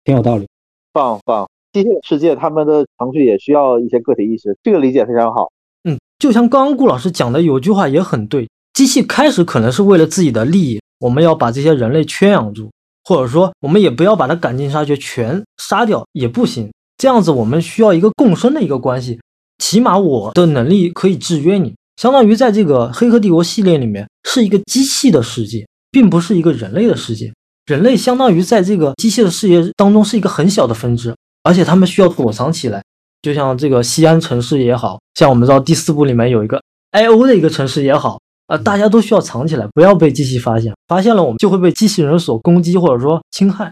[0.05, 0.47] 挺有道理。
[0.93, 5.51] 棒棒，机械世界他们的程序也需要一些个体意识，这个理解非常好。
[5.83, 12.69] 嗯，就像刚刚顾老师讲的，有句话也很对，机器开始可能是为了自己的利益，我们要把这些人类圈养住。
[13.03, 16.71] 或者说，我们也不要把它赶尽杀绝，全杀掉也不行。
[17.01, 19.19] 这样子，我们需要一个共生的一个关系。
[19.57, 27.33] 起码我的能力可以制约你，相当于在这个《黑客帝国》系列里面是一个机器的世界，并不是一个人类的世界。
[27.65, 32.83] 人类相当于在这个机器的世界当中是一个很小的分支，而且他们需要躲藏起来。
[33.23, 36.61] 就像这个西安城市也好像我们知道第四部里面有一个
[36.91, 38.19] I O 的一个城市也好。
[38.45, 40.71] 啊，大家都需要藏起来，不要被机器发现。
[40.87, 43.71] 发现了，我们就会被机器人所攻击或者说侵害。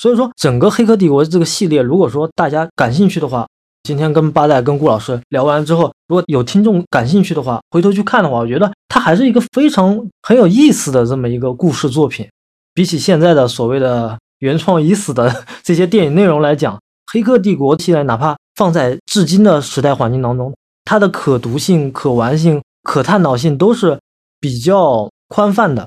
[0.00, 3.46] 所以说，整个《黑客帝国》这个系列，如果说大家感兴趣的话，
[3.82, 12.26] 今天跟八代、跟顾老师聊完之后，如果有听众感兴趣的话，回头去看的话，我觉得它还是一个非常很有意思的这么一个故事作品。
[12.72, 16.74] 比起现在的所谓的原创已死的这些电影内容来讲，
[17.12, 20.54] 《黑客帝国》系列哪怕放在至今的时代环境当中，
[20.86, 22.58] 它的可读性、可玩性。
[22.82, 24.00] 可探讨性都是
[24.40, 25.86] 比较宽泛的。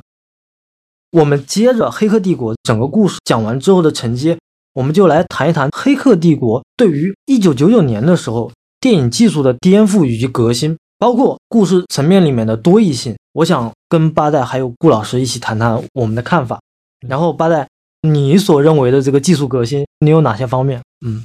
[1.14, 4.36] 我们接着《黑客帝国》整个故事讲完之后的承接，
[4.74, 13.16] 我们就来谈一谈《黑客帝国》对于1999年的时候电影技术的颠覆以及革新，包括故事层面里面的多义性。
[13.34, 16.60] 我想跟八代还有顾老师一起谈谈我们的看法。
[17.08, 17.68] 然后八代，
[18.02, 20.82] 你所认为的这个技术革新，你有哪些方面？
[21.06, 21.24] 嗯。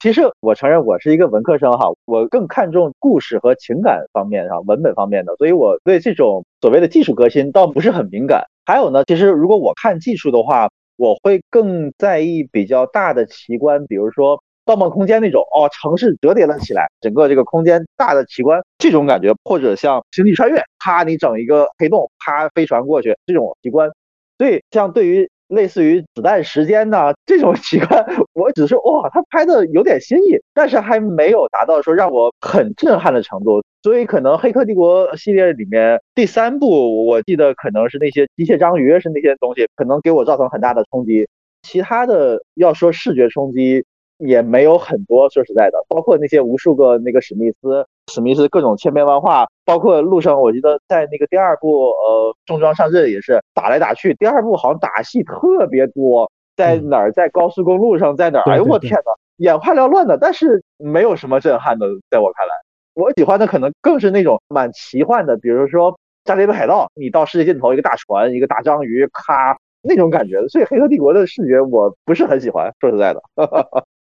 [0.00, 8.44] 其实我承认我是一个文科生哈，我更看重故事和情感方面哈，文本方面的，所以我对这种所谓的技术革新倒不是很敏感。
[8.68, 23.90] 还有呢，其实如果我看技术的话，我会更在意比较大的奇观，比如说《盗梦空间》那种哦，城市折叠了起来，整个这个空间大的奇观这种感觉，或者像《星际穿越》，啪，你整一个黑洞，啪，飞船过去这种奇观。
[24.36, 33.62] 所以，像对于类似于子弹时间呐这种奇观，我只是哇，他拍的有点新意，但是还没有达到说让我很震撼的程度。
[33.82, 41.28] 所以可能《黑客帝国》系列里面第三部，我记得可能是那些机械章鱼是那些东西，可能给我造成很大的冲击。
[41.62, 43.84] 其他的要说视觉冲击
[44.18, 54.14] 也没有很多，说实在的，包括那些无数个那个史密斯，史密斯各种千变万化，包括路上我记得在那个第二部，呃，重装上阵也是打来打去。
[54.14, 58.52] 第二部好像打戏特别多，在哪儿，在高速公路上，在哪儿？
[58.52, 62.52] 哎呦我天哪，眼花缭乱的，但是没有什么震撼的，在我看来。
[62.94, 65.92] 我喜欢的可能更是那种蛮奇幻的，比如说
[66.24, 70.48] 《加勒比海盗》，你到世界尽头，一个大船，一个大章鱼，咔那种感觉的。
[70.48, 73.22] 所以《黑客帝国》的视觉我不是很喜欢，说实在的，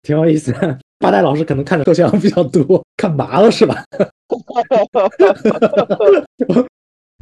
[0.03, 0.55] 挺有意思。
[0.99, 3.85] 八代老师可能看的特效比较多，看麻了是吧？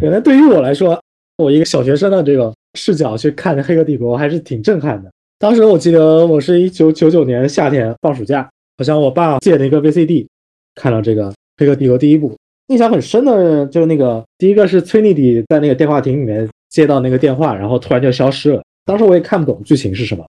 [0.03, 1.01] 原来对于我来说，
[1.37, 5.11] 我一个小学生的这个视角去看《黑客帝国》还是挺震撼的。
[5.38, 10.27] 当时我记得我是一九九九年夏天放暑假，好像我爸借了一个 VCD，
[10.75, 11.31] 看了这个。
[11.61, 12.37] 《黑客帝国》第一部
[12.69, 18.62] 印象很深的，就那个第一个是崔妮迪在那个电话亭里面接到那个电话，然后突然就消失了。
[18.85, 20.25] 当时我也看不懂剧情是什么。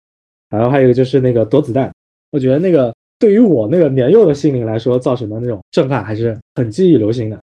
[0.50, 1.90] 然后还有就是那个躲子弹，
[2.34, 7.40] 我觉得那个对于我那个年幼的心灵来说，造成的那种震撼还是很记忆犹新的。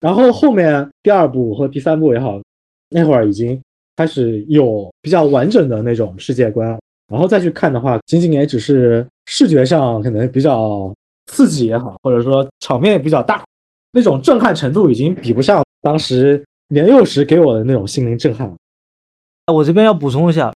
[0.00, 2.40] 然后后面第二部和第三部也好，
[2.90, 3.60] 那会儿已经
[3.94, 6.76] 开始有比较完整的那种世界观，
[7.06, 10.92] 然后再去看的话，仅仅也只是视觉上可能比较。
[11.30, 13.44] 刺激也好，或者说场面也比较大，
[13.92, 18.56] 那种震撼程度已经比不上当时年幼时给我的那种心灵震撼了。
[19.52, 20.50] 我这边要补充一下，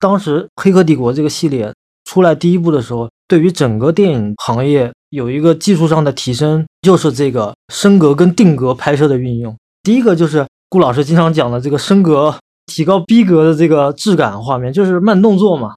[0.00, 1.72] 当时《黑客帝国》这个系列
[2.10, 9.56] 出来第一部的时候，对于整个电影行业有一个技术上的提升，就是这个升格跟定格拍摄的运用。
[9.84, 12.34] 第一个就是顾老师经常讲的这个升格，
[12.66, 15.74] 提高逼格的这个质感画面，就是慢动作嘛。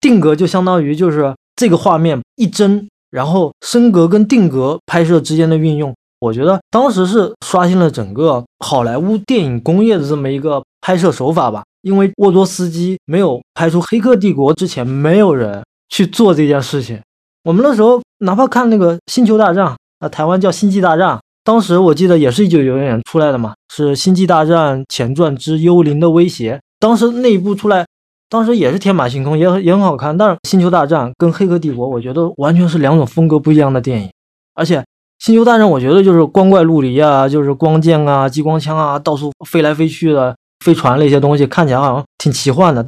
[0.00, 2.88] 定格就相当于就是这个画面一帧。
[3.08, 11.62] 然后升格跟定格拍摄之间的运用，我觉得当时是刷新了整个好莱坞电影工业的这么一个拍摄手法吧。
[11.82, 17.00] 因为沃多斯基没有拍出《黑客帝国》之前，没有人去做这件事情。
[17.44, 19.66] 我们那时候哪怕看那个《星球大战》，
[20.00, 26.56] 啊，台湾叫《星际大战》，当时我记得也是一九九九年出来的嘛，是《星际大战前传之幽灵的威胁》。
[26.78, 27.84] 当时那一部出来。
[28.28, 30.18] 当时也是天马行空，也也很好看。
[30.18, 34.10] 但是《星球大战》跟《黑客帝国》，我觉得完全是两种风格不一样的电影。
[34.56, 34.80] 而且
[35.20, 42.84] 《星球大战》，我觉得就是光怪陆离啊，就是光剑啊、激光枪啊，到处飞来飞去的飞船那些东西，看起来好像挺奇幻的。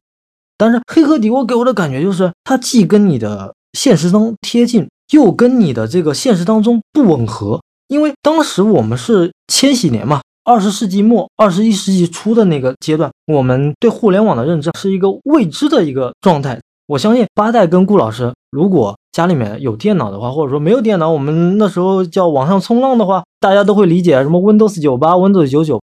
[0.58, 7.60] 但是《黑客帝国》给我的感觉就是，它既跟你的现实中贴近，又跟你的这个现实当中不吻合。
[7.86, 10.20] 因为当时我们是千禧年嘛。
[10.44, 16.58] 二十世纪末、二十一世纪初的那个阶段，我们对互联网的认知是一个未知的一个状态。
[16.86, 25.82] 我相信八代跟顾老师，如果家里面有电脑的话，或者说没有电脑，我们那时候叫网上冲浪的话，大家都会理解什么 Windows 九八、Windows 九九，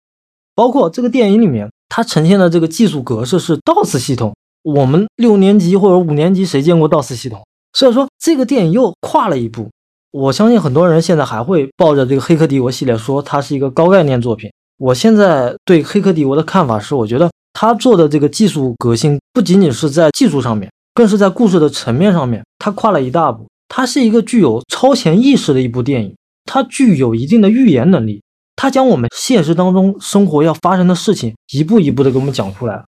[0.53, 4.33] 包括这个电影里面它呈现的这个技术格式是 DOS 系统。
[4.63, 7.41] 我们六年级或者五年级谁见过 DOS 系统？
[7.73, 9.69] 所以说这个电影又跨了一步。
[10.11, 14.51] 我相信很多人现在还会抱着这个《黑客帝国》系列说它是一个高概念作品。
[14.77, 23.45] 我现在对《黑客帝国》的看法是，我觉得他做的这个技术革新不仅仅是在技术上面，更是在故事的层面上面，他跨了一大步。
[23.67, 28.23] 它是一个具有超前意识的一部电影，它具有一定的预言能力，
[28.55, 32.83] 它将我们现实当中生活要发生的事情一步一步的给我们讲出来。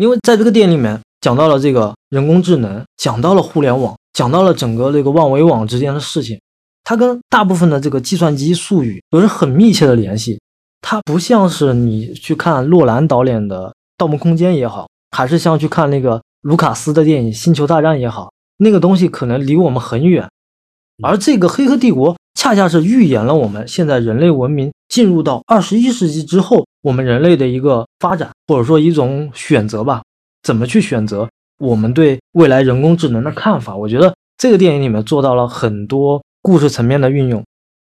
[0.00, 6.40] 因为在这个电影里面讲到了这个人工智能，讲到了互联网，讲到了整个这个万维网之间的事情。
[6.84, 10.40] 它跟大部分的这个计算机术语有着很密切的联系，
[10.80, 20.26] 它不像是你去看洛兰导演的《盗梦空间》也好，还是像去看那个卢卡斯的电影《星球大战》也好，那个东西可能离我们很远。
[21.02, 30.02] 而这个《黑客帝国》恰恰是预言了我们现在人类文明进入到二十一世纪之后，我们人类的一个发展，或者说一种选择吧，
[30.42, 31.28] 怎么去选择
[31.58, 33.76] 我们对未来人工智能的看法？
[33.76, 36.22] 我觉得这个电影里面做到了很多。
[36.42, 37.44] 故事层面的运用，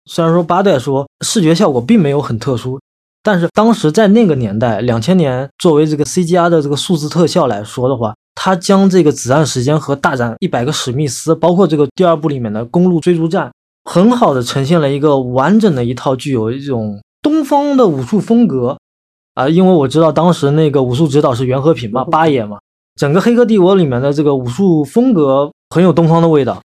[0.05, 2.79] 虽然说八代说视觉效果并没有很特殊，
[3.21, 13.51] 但是当时在那个年代，两千年作为这个 CGI 的这个数字特效来说的话，它将这个子弹时间和大战一百个史密斯，包括这个第二部里面的公路追逐战，
[13.91, 18.77] 很好的呈现了一个完整的一套具有一种东方的武术风格，
[19.33, 22.59] 啊，因为我知道当时那个武术指导是袁和平嘛，八爷嘛，
[22.95, 26.61] 整个《黑客帝国》里面的这个武术风格很有东方的味道，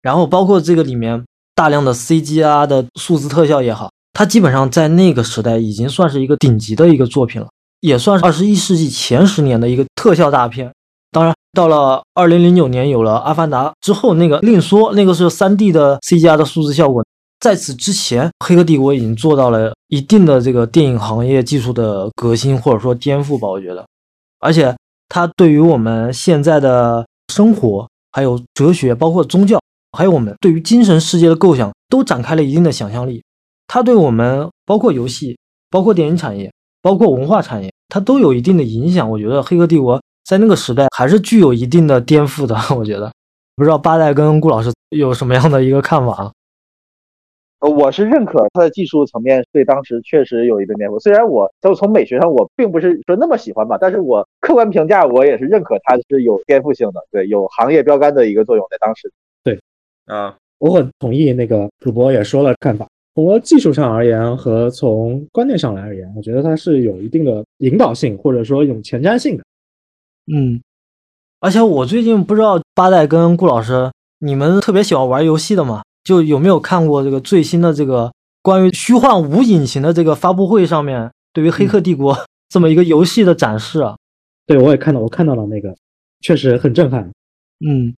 [0.00, 1.22] 然后包括这个里面
[1.54, 7.48] 大量的 CG 啊的数字特效也好，它基本上在那个时代已经算是一个顶级的一个作品了，
[7.80, 10.72] 也算是二十一世纪前十年的一个特效大片。
[11.10, 17.04] 当然，到了二零零九年有了《阿凡达》之后，那个另说，那个是三 D 的 CG 的数字效果。
[17.40, 23.84] 在此之前，《黑客帝国》已经做到了一定的这个电影行业技术的革新或者说颠覆吧，我觉得。
[24.40, 24.74] 而且
[25.08, 29.60] 它对于我们现在的生活、还有哲学、包括宗教，
[29.98, 33.22] 还有我们对于精神世界的构想，都展开了一定的想象力。
[33.66, 35.36] 它对我们包括游戏、
[35.68, 36.50] 包括电影产业、
[36.80, 39.10] 包括文化产业，它都有一定的影响。
[39.10, 42.54] 我觉得《黑客帝国》在那个时代还是具有一定的颠覆的。
[42.76, 43.12] 我觉得，
[43.56, 46.32] 不知道八代跟顾老师有什么样的一个看法？
[47.60, 50.98] 呃，我是认可他的技术层面对当时确实有一定颠覆。
[50.98, 59.12] 虽然我就从美学上我并不是说那么喜欢吧，但是我客观评价我也是认可它是有颠覆性的，对，有行业标杆的一个作用在当时。
[59.44, 59.60] 对，
[60.06, 62.86] 啊，我很同意那个主播也说了看法。
[63.14, 69.44] 从技术上而言和从观念上来而言，我觉得它是有一定的引导性或者说有前瞻性的。
[70.26, 70.62] 嗯，
[71.40, 75.82] 而且我最近不知道八代跟顾老师，你们特别喜欢玩游戏的嘛？
[76.04, 78.12] 就有没有看过这个最新的这个
[78.42, 82.14] 关于虚幻五引擎的这个发布会上面，对于《黑客帝国》
[82.50, 83.96] 这么一个游戏的展示啊？
[84.46, 85.74] 对，我也看到，我看到了那个，
[86.20, 87.10] 确实很震撼。
[87.64, 87.94] 嗯，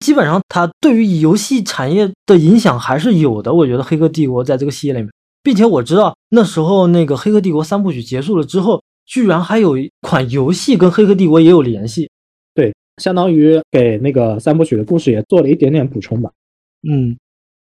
[0.00, 3.52] 基本上它对于游戏产业的影响还是有的。
[3.52, 5.10] 我觉得《黑客帝国》在这个系列里面，
[5.42, 12.08] 并且我知道那时候那个《黑客帝国》三部曲结束了之后，居然还有一款游戏跟《黑客帝国》也有联系。
[12.54, 16.30] 对，相当于给那个三部曲的故事也做了一点点补充吧。
[16.88, 17.16] 嗯。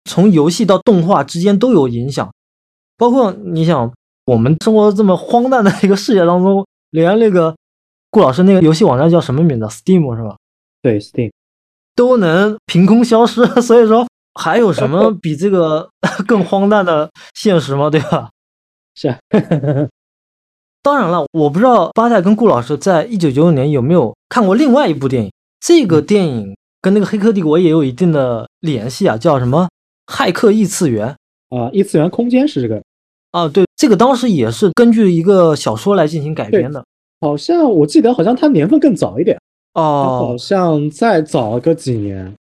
[0.07, 2.31] 从游戏到动画之间都有影响，
[2.99, 3.91] 包括你想，
[4.27, 7.57] 我们生活这么荒诞的一个世界当中，连那个
[8.11, 10.37] 顾老师那个游戏网站叫什么名字？Steam 是吧？
[10.83, 11.33] 对，Steam
[11.97, 15.89] 都能凭空消失， 所以说还有什么 比这个
[16.29, 17.89] 更荒诞的现实吗？
[17.89, 18.29] 对吧？
[18.95, 19.17] 是。
[20.85, 29.67] 当然了，我不知道巴代跟顾老师在一九九九年有没有看过另外一部电影，这个电影跟那个《黑客帝国》也有一定的联系啊，叫什么？
[30.07, 31.17] 骇客异次元。
[31.49, 32.83] 啊，异次元空间是这个。
[33.31, 36.85] 啊，对，这个当时也是根据一个小说来进行改编的，
[37.23, 39.41] 好像我记得好像它年份更早一点。
[39.73, 42.35] 哦，好像再早个几年，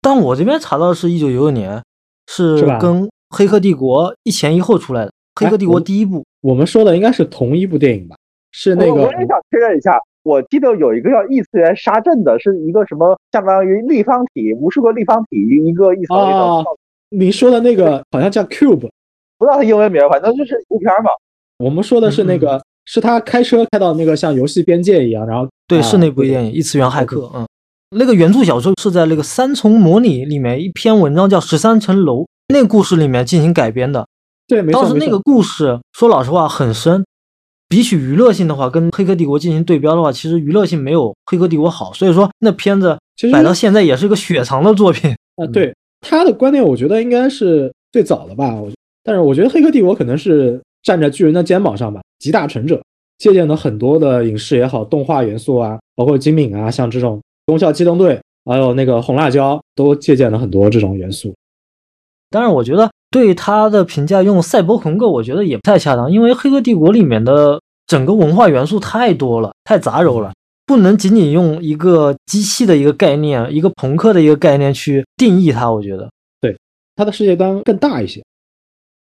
[0.00, 1.82] 但我这边查到是一九九九年，
[2.28, 8.16] 是跟《黑客帝国》一前一后出来的，《黑客帝国》第一部，我们说的应该是同一部电影吧？
[8.52, 15.36] 是那个，我也想确认一下，我记得有一个叫异次元杀阵的，是一个什么相当于立方体，无数个立方体
[15.66, 16.64] 一个一层一层。
[17.10, 18.88] 你说的那个好像叫 Cube，
[19.38, 21.10] 不知道它英文名，反正就是部片嘛。
[21.58, 27.20] 我们说的是那个，是他开车开到那个像游戏边界一样，然后对，是那部电影《异次元骇客》。
[27.34, 27.46] 嗯，
[27.96, 34.06] 那个原著小说是在那个《三重模拟》里面一篇文章叫《十三层楼》那个故事里面进行改编的。
[34.48, 34.82] 对，没错。
[34.82, 37.04] 当时那个故事说老实话很深，
[37.68, 41.92] 比起娱乐性的话，跟《黑客帝国》进行对标的话，其实娱乐性没有《黑客帝国》好。
[41.92, 42.98] 所以说那片子
[43.30, 45.46] 摆到现在也是个雪藏的作品啊。
[45.52, 45.72] 对。
[46.00, 48.54] 他的观点，我觉得应该是最早的吧。
[48.54, 48.70] 我，
[49.02, 52.80] 但是我觉得《黑客帝国》可能是站在巨人的肩膀上吧，集大成者，
[53.18, 57.18] 借鉴了很多的影视也好，动画元素啊，包括金敏啊，像这种
[57.48, 61.34] 《中校机动队》，还有那个红辣椒，都借鉴了很多这种元素。
[62.30, 70.32] 当然，我觉得对他的评价用赛博朋克，我觉得也不太恰当，因为《黑客帝国》里面的整个文化元素太多了，太杂糅了。
[70.66, 75.70] 不能仅仅用一个机器的一个概念，一个朋克的一个概念去定义它。
[75.70, 76.10] 我觉得，
[76.42, 76.54] 对
[76.94, 78.22] 它的世界观更大一些。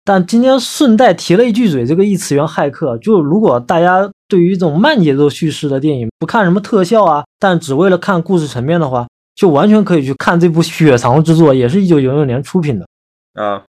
[0.04, 12.86] 但今天顺带提了一句嘴，这个异次元骇客，就如果大家对于这种慢节奏叙事的电影不看什么特效啊，但只为了看故事层面的话，就完全可以去看这部雪藏之作，也是一九九六年出品的。
[13.34, 13.64] 啊，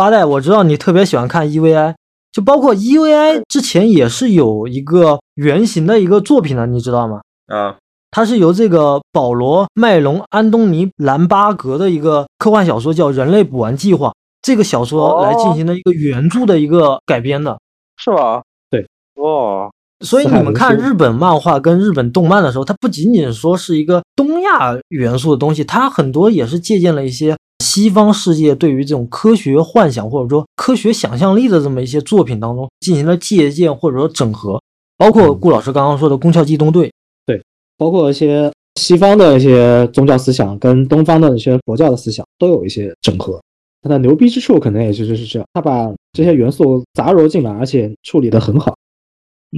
[0.00, 1.92] 八代，我知道你特别喜欢看 EVI。
[2.32, 7.20] 就包括 EVI 之前也是有一个原型的一个作品的，你知道吗？
[7.48, 7.76] 啊，
[8.10, 14.08] 它是由这个保罗·麦隆·安东尼·兰巴格的一个科幻小说叫《人类补完计划》
[14.40, 17.58] 这个小说来进行的一个原著的一个改编的，
[17.98, 18.42] 是吧？
[18.70, 18.86] 对，
[19.16, 19.68] 哇。
[20.02, 34.60] 所以你们看日本漫画跟日本动漫的时候，它不仅仅说是一个东亚元素的东西，它很多也是借鉴了一些西方世界对于这种科学幻想或者说科学想象力的这么一些作品当中进行了借鉴或者说整合，
[34.96, 36.88] 包括顾老师刚刚说的《攻壳机动队》。
[37.26, 37.42] 对
[37.76, 43.40] 包括一些西方的一些宗教思想跟东方的一些佛教的思想都有一些整合，
[43.82, 48.74] 它的牛逼之处可能也就是是这样，它把这些元素杂糅进来，而且处理的很好。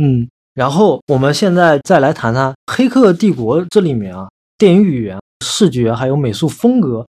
[0.00, 4.28] 嗯，然后我们现在再来谈谈《黑客帝国》这里面啊，
[4.58, 7.06] 电影语言、视觉还有美术风格，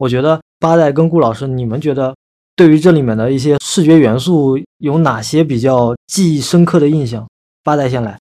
[0.00, 2.16] 我觉得八代跟顾老师，你们觉得
[2.56, 7.28] 对于这里面的一些视觉元素有哪些比较记忆深刻的印象？
[7.62, 8.18] 八代先来。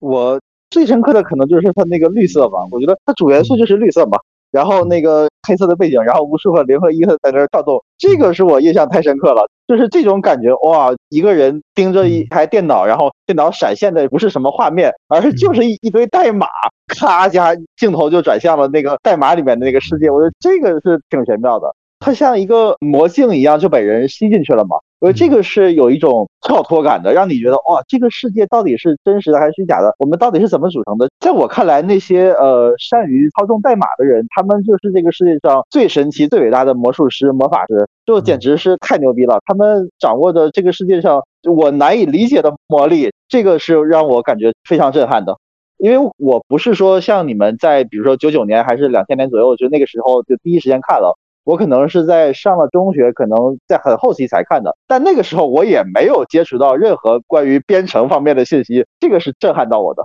[0.00, 0.38] 我
[0.68, 4.18] 最深刻的可能就是它那个绿色吧，我觉得它主元素就是绿色嘛，
[4.52, 16.46] 然后那个黑色的背景，然后无数个零和一在那儿跳动，这个是我印象太深刻了，就是这种感觉哇，一个人盯着一台电脑，然后电脑闪现的不是什么画面，而是就是一一堆代码，
[16.86, 21.74] 咔一下镜头就转向了那个代码里面的那个世界，我觉得这个是挺玄妙的。
[21.98, 24.76] 它像一个魔镜一样就被人吸进去了嘛？
[25.02, 29.92] 我觉得这个是有一种跳脱感的，让你觉得哇，这个世界到底是真实的还是虚假的？
[29.98, 31.10] 我们到底是怎么组成的？
[31.18, 39.40] 在我看来，那些呃善于操纵代码的人，他们就是这个世界上最神奇、最伟大的魔术师、魔法师，就简直是太牛逼了。
[39.44, 45.36] 他们掌握着这个世界上我难以理解的魔力，这个是让我感觉非常震撼的。
[45.78, 51.18] 因为我不是说像你们在比如说九九年还是两千年左右，就那个时候就第一时间看了。
[51.44, 60.02] 我可能是在上了中学，可能在很后期才看的，但那个时候我也没有接触到任何关于编程方面的信息，这个是震撼到我的。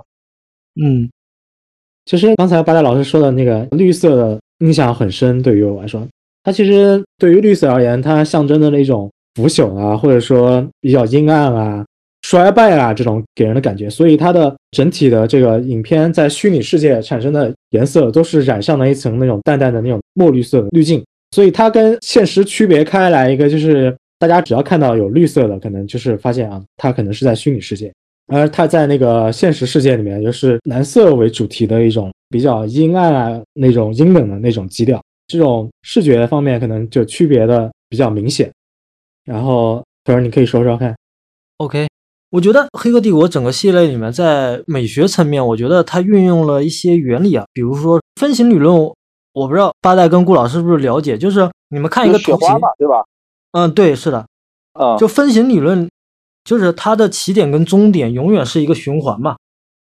[0.82, 1.08] 嗯，
[2.06, 6.04] 其实刚才八代老师说的那个绿色的印象很深，对于我来说，
[6.42, 11.84] 它其实对于绿色而言，它象征着那种腐朽啊，或者说比较阴暗啊、
[12.22, 21.04] 衰败啊这种给人的感觉，所以它的整体的这个影片在虚拟世界产生的颜色都是染上了一层那种淡淡的那种墨绿色的滤镜。
[21.30, 27.88] 所以它跟现实区别开来一个，就是大家只要看到有绿色的，可能就是发现啊，它可能是在虚拟世界；
[28.28, 35.00] 而它在那个现实世界里面，就是蓝色为主题的一种比较阴暗啊，那种阴冷的那种基调。
[35.26, 38.50] 这种视觉方面可能就区别的比较明显。
[39.26, 40.96] 然后，可儿你可以说说看。
[41.58, 41.86] OK，
[42.30, 48.90] 我觉得《黑客帝国》整个系列里面，在美学层面，我觉得它运用了一些原理啊，比如说分形理论。
[49.38, 53.04] 我不知道八代跟顾老师是不是了解，就是你们看一个图形，对吧？
[53.52, 54.26] 嗯，对，是的，
[54.72, 55.88] 啊，就分形理论，
[56.44, 59.36] 就是它的起点跟终点永远是一个循环嘛。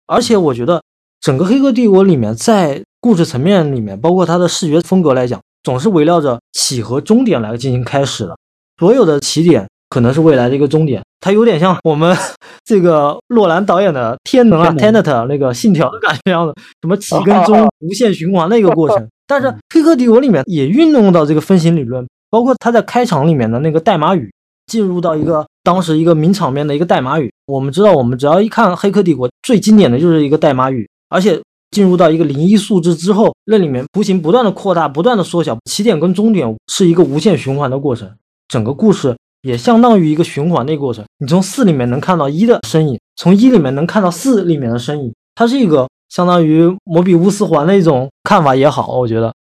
[0.05, 0.81] 而且我觉得
[1.19, 8.37] 整个《黑客帝国》里面，在故事层面里面，包括它的视觉风格来讲，总是围绕着起和终点来进行开始的。
[8.77, 12.15] 所有的起点可能是未来的一个终点，它有点像我们
[12.63, 19.07] 这个洛兰导演的《天能》啊，《Tenet》那个信条的感觉样子，什么起跟 终无限循环的一个过程。
[19.25, 24.31] 但是《黑客帝国》里面也运用到这个分形理论，包括他在开场里面的那个代码语，
[24.67, 27.29] 进入到一个当时一个名场面的一个代码语。
[27.45, 31.41] 我们知道，我们只要一看《黑客帝国》，最经典的就是一个代码语，而且
[31.71, 38.09] 进入到一个零一数字之后，那里面图形不断的扩大，不断的缩小，起点跟终点是一个无限循环的过程。
[38.47, 39.13] 整个故事
[39.47, 41.05] 也相当于一个循环的一个过程。
[41.19, 45.87] 你从四里面能看到一的身影，从一里面能看到四里面的身影，它是一个。
[46.09, 49.33] 相当于摩比乌斯环的一种看法也好，我觉得，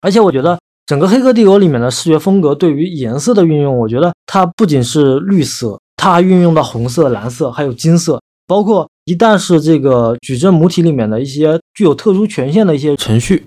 [0.00, 13.44] 而且我觉得整个《黑客帝国》里面的视觉风格对于颜色的运用，我觉得它不仅是绿色，它还运用到红色、蓝色，还有金色，包括一旦是这个矩阵母体里面的一些具有特殊权限的一些程序，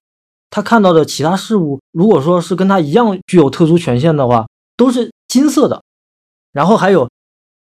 [0.50, 4.46] 他看到的其他事物，如果说是跟他一样具有特殊权限的话，
[4.76, 5.82] 都是金色的。
[6.58, 7.08] 然后还有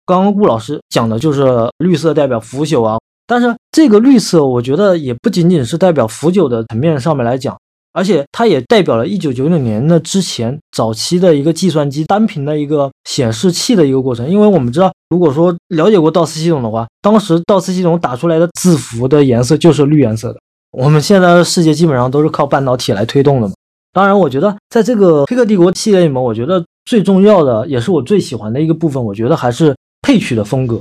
[0.06, 1.44] 刚刚顾老师讲的就是
[1.76, 2.96] 绿色代表腐朽啊。
[3.26, 7.54] 但是这个绿色，我觉得也不仅仅是代表腐朽的层面上面来讲，
[7.92, 14.26] 而且它也代表了一九九九年的之前早期的一个计算机单屏的一个显示器的一个过程。
[14.26, 20.40] 因为我们知道，如果说了解过道斯系统的话，当时道斯系统打出来的字符的颜色就是绿颜色的。
[20.70, 23.52] 我们现在的世界基本上都是靠半导体来推动的嘛。
[23.92, 30.80] 当然，我觉得在这个黑客帝国系列里面，我觉得最重要的也是我最喜欢的一个部分，我觉得还是配曲的风格。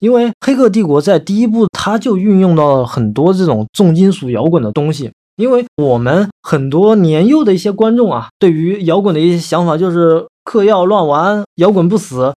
[0.00, 5.10] 因为《黑客帝国》在第一部，它就运用到了很多这种重金属摇滚的东西。
[5.36, 12.34] 因为我们很多年幼的一些观众啊，对于摇滚的一些想法就是嗑药乱玩，摇滚不死。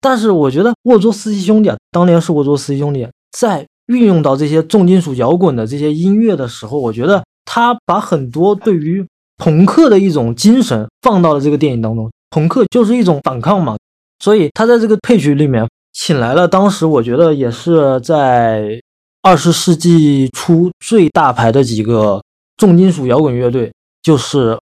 [0.00, 3.06] 但是我觉得沃卓斯基兄弟啊，当年是沃卓斯基兄弟
[3.36, 9.04] 在运用到这些重金属摇滚的这些音乐的时候，我觉得他把很多对于
[9.36, 12.10] 朋克的一种精神放到了这个电影当中。
[12.30, 13.76] 朋克就是一种反抗嘛，
[14.18, 15.66] 所以他在这个配曲里面。
[15.96, 18.80] 请来了，当时我觉得也是在
[19.22, 22.20] 二十世纪初最大牌的几个
[22.56, 23.72] 重金属摇滚乐队，
[24.02, 24.58] 就是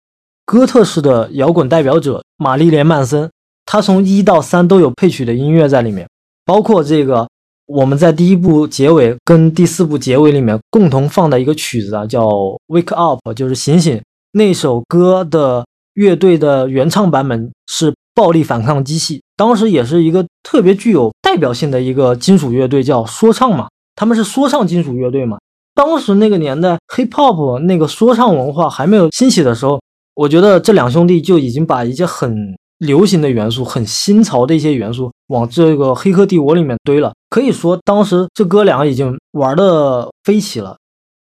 [0.45, 3.29] 哥特式的摇滚代表者玛丽莲曼森。
[3.64, 6.09] 他从一到三都有配曲的音乐在里面，
[6.45, 7.29] 包括这个
[7.67, 12.25] 我们在第一部结尾跟第四部结尾里面共同放的一个曲子啊，叫
[12.69, 14.01] 《Wake Up》，就是醒醒。
[14.37, 15.64] 那首歌的
[15.95, 25.39] 乐队的原唱版本是暴力反抗机器，当时也是一个特别具有代表性的一个金属乐队，叫说唱嘛，他们是说唱金属乐队嘛。
[25.74, 29.80] 当时那个年代，hip hop 那个说唱文化还没有兴起的时候，
[30.14, 37.14] 我觉得这两兄弟就已经把一些很流行的元素、很新潮的一些元素往这个《黑客帝国》里面堆了。
[37.30, 40.76] 可以说，当时这哥俩已经玩的飞起了。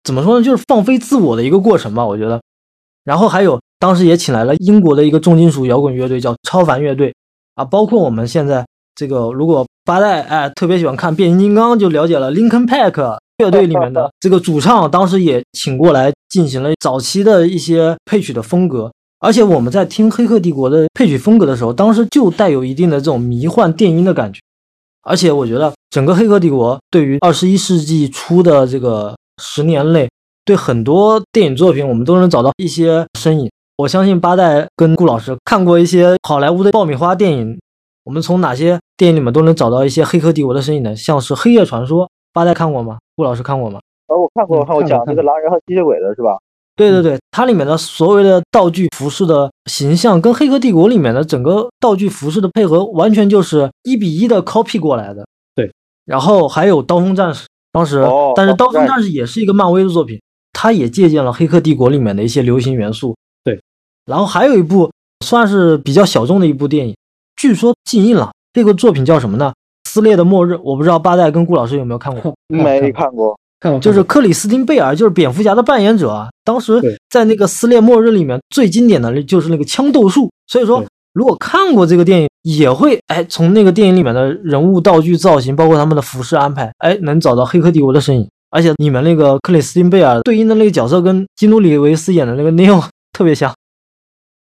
[0.03, 0.43] 怎么说呢？
[0.43, 2.41] 就是放飞自我的一个过程吧，我觉得。
[3.09, 7.11] 然后还有，当时也请来了英国的一个重金属摇滚乐队，叫超凡乐队
[7.55, 7.65] 啊。
[7.65, 18.91] 包括我们现在这个，如果八代哎特别喜欢看变形金刚，就了解了 Linkin Park 乐队里面的 这个主唱，当时也请过来进行了早期的一些配曲的风格。
[19.19, 24.39] 而且我们在听《黑客帝国》的配曲风格的时候，当时就带有一定的这种迷幻电音的感觉。
[25.01, 29.15] 而且我觉得整个《黑客帝国》对于二十一世纪初的这个。
[29.41, 30.05] 十年内，
[30.49, 33.47] 对很多电影作品，我们都能找到一些身影。
[33.77, 37.59] 我相信八代跟顾老师看过一些好莱坞的爆米花电影，
[38.03, 40.95] 我们从哪些电影里面都能找到一些《黑客帝国》的身影呢？
[40.95, 42.97] 像是《黑夜传说》，八代看过吗？
[43.15, 43.79] 顾老师看过吗？
[44.07, 46.35] 哦，我看过，看过讲那个狼人和吸血鬼的是吧？
[46.75, 55.27] 对对对，它里面的所谓的道具服饰的形象，跟《黑客帝国》里面的整个道具服饰的配合，完全就是一比一的 copy 过来的。
[55.55, 55.71] 对，
[56.05, 57.45] 然后还有《刀锋战士》。
[57.71, 58.03] 当时，
[58.35, 60.19] 但是《刀锋战士》也是一个漫威的作品，
[60.61, 63.15] 它也借鉴了《黑客帝国》里面的一些流行元素。
[63.45, 63.57] 对，
[64.05, 64.91] 然后还有一部
[65.25, 66.93] 算是比较小众的一部电影，
[67.37, 68.29] 据说禁映了。
[68.51, 69.53] 这个作品叫什么呢？
[69.89, 70.55] 《撕裂的末日》。
[70.61, 72.35] 我不知道八代跟顾老师有没有看过？
[72.51, 73.39] 没看过。
[73.61, 73.79] 看过。
[73.79, 76.27] 就是克里斯汀贝尔，就是蝙蝠侠的扮演者啊。
[76.43, 80.29] 当时在那个《撕裂末日》里面最经典的就是那个枪斗术。
[80.47, 80.83] 所以说。
[81.13, 88.29] 如果看过这个电影，也会哎从那个电影里面的人物道具造型，包括他们的服饰安排，哎能找到《黑客帝国》的身影。
[88.49, 92.83] 而且你们那个克里斯汀贝尔对应的那个角色，跟基努里维斯演的那个 Neo
[93.13, 93.53] 特别像，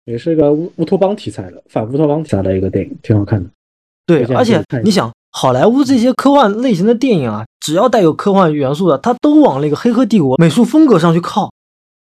[0.05, 3.51] 也是一个乌乌托邦题材的反乌托邦题材的一个电影，挺好看的。
[4.07, 11.53] 对，而且你想，好莱坞这些科幻类型的电影啊，只要带有科幻元素的，它都往那个《黑客帝国》美术风格上去靠。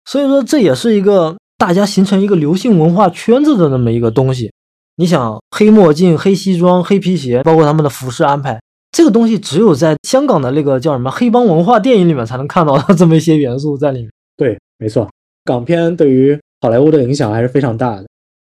[0.05, 4.53] 所以说，这也是一个大家形成一个流行文化圈子的那么一个东西。
[4.95, 8.58] 你想黑墨镜、黑西装、黑皮鞋，包括他们的服饰安排，
[8.92, 14.12] 这个东西只有在香港的那个叫什么黑帮文化电影里面才能看到的这么一些元素在里面。
[14.36, 15.10] 对，没错，
[15.44, 18.06] 港片对于好莱坞的影响还是非常大的。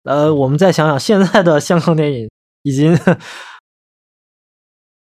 [0.03, 2.29] 呃，我们再想想现在的香港电影，
[2.63, 2.97] 已经，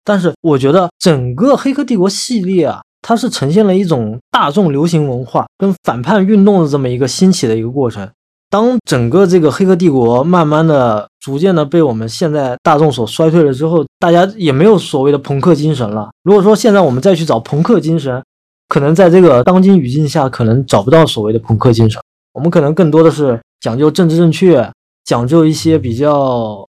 [0.04, 8.10] 但是我觉得整个《黑客帝国》系列啊，它是呈现了一种大众流行文化跟反叛运动的这么一个兴起的一个过程。
[8.50, 16.10] 当整个这个黑客帝国慢慢的、逐渐的被我们现在大众所衰退了之后，大家也没有所谓的朋克精神了。
[16.24, 18.24] 如果说现在我们再去找朋克精神，
[18.68, 22.02] 可能在这个当今语境下，可能找不到所谓的朋克精神。
[22.34, 24.68] 我们可能更多的是讲究政治正确，
[25.06, 26.68] 讲究一些比较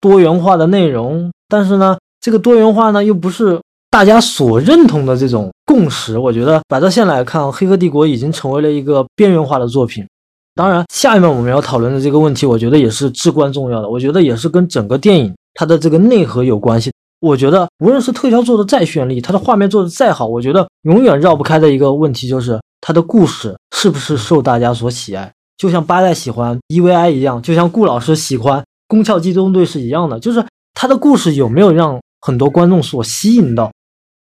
[0.00, 1.30] 多元化的内容。
[1.48, 6.18] 但是呢，这个多元化呢，又不是大家所认同的这种共识。
[6.18, 10.06] 我觉得摆到现在来看，黑客帝国已经成为了一个边缘化的作品。
[10.54, 13.88] 当然，下面我们要讨论的这个问题，我觉得也是至关重要的。
[13.88, 16.92] 我觉得也是跟整个电影它的这个内核有关系。
[17.20, 25.32] 我觉得无论是特效做的再绚丽，它的画面做的再好，我觉得永远绕不开的一个问题就是它的故事是不是受大家所喜爱。
[25.56, 33.72] 就像八代喜欢 EVI 一样，就像顾老师喜欢《宫壳机动队》是一样的，就是它的故事有没有让很多观众所吸引到。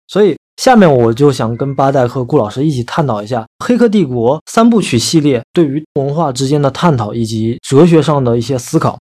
[0.08, 0.34] 所以。
[0.56, 8.98] 下面我就想跟八代和顾老师一起探讨一下《黑客帝国》三部曲系列对于文化之间的探讨以及哲学上的一些思考。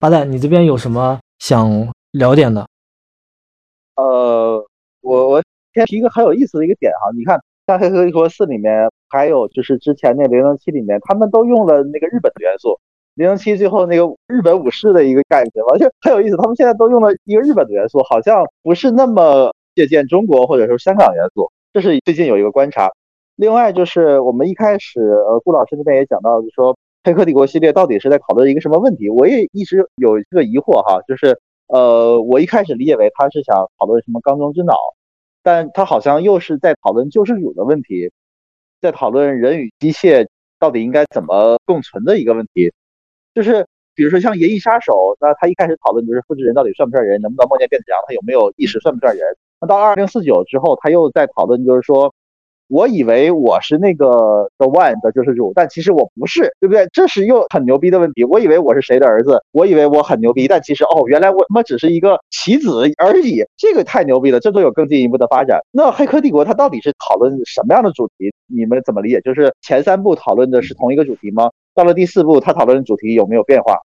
[0.00, 2.66] 八代，你这边有什么想聊点的？
[3.94, 4.66] 呃，
[5.00, 12.70] 我我先提一个很有意思的一个点哈，你看像《黑客帝国四》里面，还有就是之前那《零零七》里面，他们都用了那个日本的元素，
[13.14, 16.36] 《零零七》最后那个日本武士的一个概念，完全很有意思。
[16.36, 19.54] 他们现在都用了一个日本的元素，好像不是那么。
[19.74, 22.90] 借鉴中国或者说香港元素，这是最近有一个观察。
[23.36, 26.72] 另外就是我们一开始，呃，顾老师那边也讲到，就说
[27.02, 29.10] 《黑客帝国》系列到底是在讨论一个什么问题？
[29.10, 34.74] 我也一直有一个疑惑哈，就是呃，我一开始理解为他是想讨论什么缸中之脑，
[35.42, 38.12] 但他好像又是在讨论救世主的问题，
[38.80, 40.28] 在讨论人与机械
[40.60, 42.72] 到底应该怎么共存的一个问题。
[43.34, 43.66] 就是
[43.96, 49.26] 比如说像《银翼杀手》，那他一开始讨论就是复制人到底算不算人，能不能梦见变子羊，他有没有意识，算不算人？
[49.66, 52.12] 到二零四九之后，他又在讨论，就是说，
[52.68, 56.88] 我以为我是那个 The One 的救世主，但其实我不是，对不对？
[56.92, 58.24] 这是又很牛逼的问题。
[58.24, 63.44] 我以为我是谁的儿子，我以为我很牛逼，但其实哦，原来我他妈只是一个棋子而已。
[63.56, 65.60] 这个太牛逼了，这都有更进一步的发展。
[65.70, 68.32] 那《黑客帝国》它到底是讨论什么样的主题？
[68.46, 69.20] 你们怎么理解？
[69.20, 71.50] 就是前三部讨论的是同一个主题吗？
[71.74, 73.78] 到了第四部，它讨论的主题有没有变化？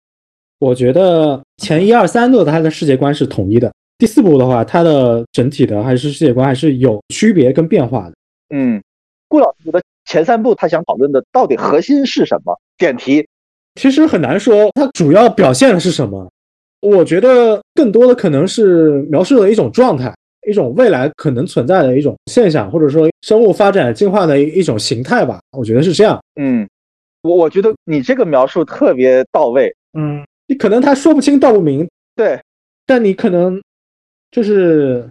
[0.60, 8.14] 我觉得前一二三部它的世界观是统一的，第四部的话，它的整体的还是世界观还是有区别跟变化的。
[8.50, 8.82] 嗯，
[9.28, 12.58] 顾老师觉得前三部他想讨论的到底核心是什么？
[12.78, 13.28] 点题。
[13.76, 16.30] 其实很难说它主要表现的是什么。
[16.80, 20.14] 我觉得更多的可能是描述了一种状态，
[20.48, 25.40] 一种未来可能存在的一种现象，或者说生物发展进化的一一种形态吧。
[25.58, 26.20] 我觉得是这样。
[26.40, 26.68] 嗯，
[27.24, 29.76] 我我觉得你这个描述特别到位。
[29.94, 32.40] 嗯，你可能他说不清道不明，对，
[32.86, 33.60] 但你可能
[34.32, 35.10] 就是，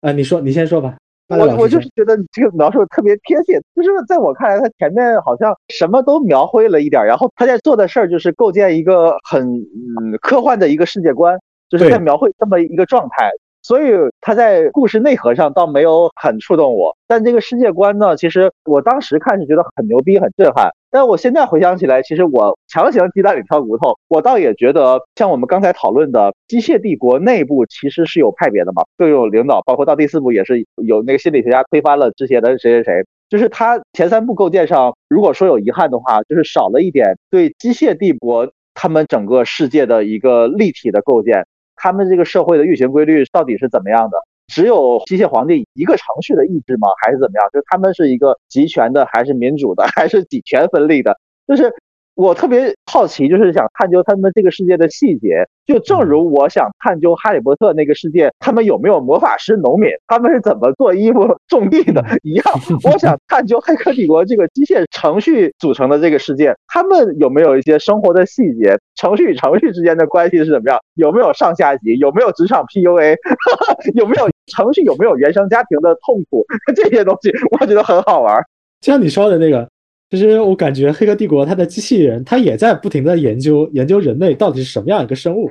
[0.00, 0.96] 啊，你说，你先说吧。
[1.28, 13.30] 我我就是觉得你这个描述特别贴切，就是在我看来，他前面好像什么都描绘了一点，然后他在做的事儿就是构建一个很嗯科幻的一个世界观，就是在描绘这么一个状态。
[13.60, 20.70] 所以他在故事内核上倒没有很触动我，但这个世界观呢，其实我当时看是觉得很牛逼、很震撼。
[20.90, 41.46] 但我现在回想起来，其实我强行鸡蛋里挑骨头，我倒也觉得像我们刚才讨论的机械帝国内部其实是有派别的嘛，各有领导，包括到第四部也是有那个心理学家推翻了之前的谁谁谁，就是他前三部构建上，如果说有遗憾的话，就是少了一点对机械帝国他们整个世界的一个立体的构建。
[41.80, 44.16] 他们这个社会的运行规律到底是怎么样的？
[44.48, 46.88] 只有机械皇帝一个程序的意志吗？
[47.00, 47.48] 还是怎么样？
[47.52, 51.16] 就是他们是一个集权的，还是民主的，还是几权分立的？
[51.46, 51.72] 就是。
[52.18, 62.44] 我特别好奇，就是想探究他们这个世界的细节，就正如我想探究哈利波特那个世界，他们有没有魔法师、农民，他们是怎么做衣服、种地的一样。
[62.82, 70.76] 我想探究黑客帝国这个机械程序组成的这个世界，他们有没有一些生活的细节，程序与程序之间的关系是怎么样？
[70.96, 71.96] 有没有上下级？
[71.98, 73.14] 有没有职场 PUA？
[73.94, 74.82] 有没有程序？
[74.82, 76.44] 有没有原生家庭的痛苦？
[76.74, 78.42] 这些东西我觉得很好玩。
[78.80, 79.68] 像你说的那个。
[80.10, 85.50] 其实我感觉《黑客帝国》它的机器人，它也在不停的研究研究人类到底是什么样一个生物，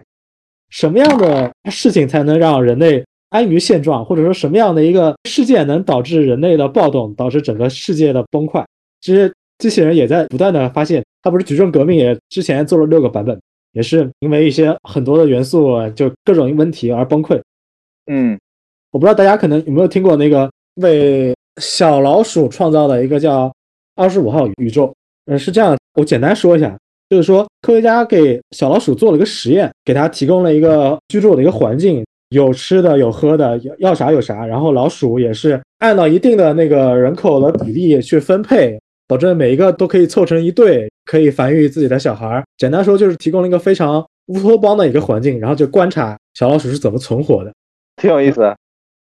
[0.69, 8.65] 什么样的事情才能让人类安于现状，或者说什么样的一个事件能导致人类的暴动，导致整个世界的崩坏。
[8.99, 13.39] 其实机器人也在不断的发现，它不是矩阵革命也之前做了六个版本，
[13.73, 17.39] 也是因为一些很多的元素就各种问题而崩溃。
[18.07, 18.35] 嗯，
[18.89, 20.49] 我不知道大家可能有没有听过那个
[20.81, 23.53] 为小老鼠创造的一个叫。
[23.97, 24.93] 二十五号宇宙，
[25.25, 26.77] 嗯，是这样，我简单说一下，
[27.09, 42.43] 就是说科学家给小老鼠做了个实验，给它提供了一个居住的一个环境，有吃的，有喝的，要要啥有啥，然后老鼠也是按照一定的那个人口的比例去分配，保证每一个都可以凑成一对，可以繁育自己的小孩。
[42.57, 47.51] 简单说就是提供了一个非常乌托邦的一个环境，然后就观察小老鼠是怎么存活的，
[48.01, 48.53] 挺有意思。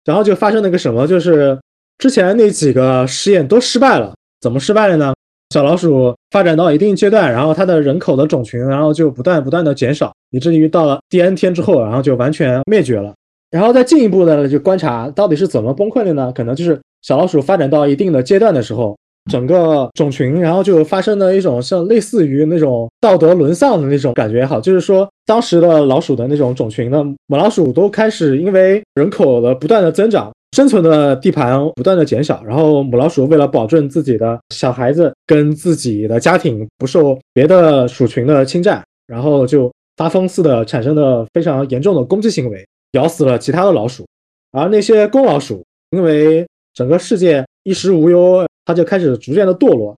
[0.06, 1.60] 然后就发生了个什么，就是
[1.98, 4.14] 之前那几个实验都失败了。
[4.42, 5.14] 怎么失败了呢？
[5.52, 13.14] 小老鼠发展到一定阶段，然后它的人口的种群，然后就不断不断的减少，以至于到了第 N 天之后，然后就完全灭绝了。
[13.50, 16.32] 然后再进一步的就观察到底是怎么崩溃的呢？
[16.36, 18.96] 可能就是小老鼠发展到一定的阶段的时候，
[19.32, 30.32] 整个种群然后就发生了一种像类似于那种道德沦丧的那种感觉也好，就是说当时的老鼠的那种种群呢，母老鼠都开始因为人口的不断的增长。
[30.52, 44.06] 生存的地盘不断的减少，然后母老鼠为了保证自己的小孩子跟自己的家庭不受别的鼠群的侵占，然后就发疯似的产生了非常严重的攻击行为，咬死了其他的老鼠。
[44.52, 49.96] 而那些公老鼠因为整个世界衣食无忧，它就开始逐渐的堕落。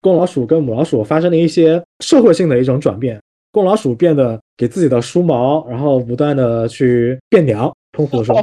[0.00, 3.20] 公老鼠跟母老鼠发生了一些社会性的一种转变，
[3.52, 8.36] 公老鼠变得给自己的梳毛，然后不断的去变娘，通俗的说。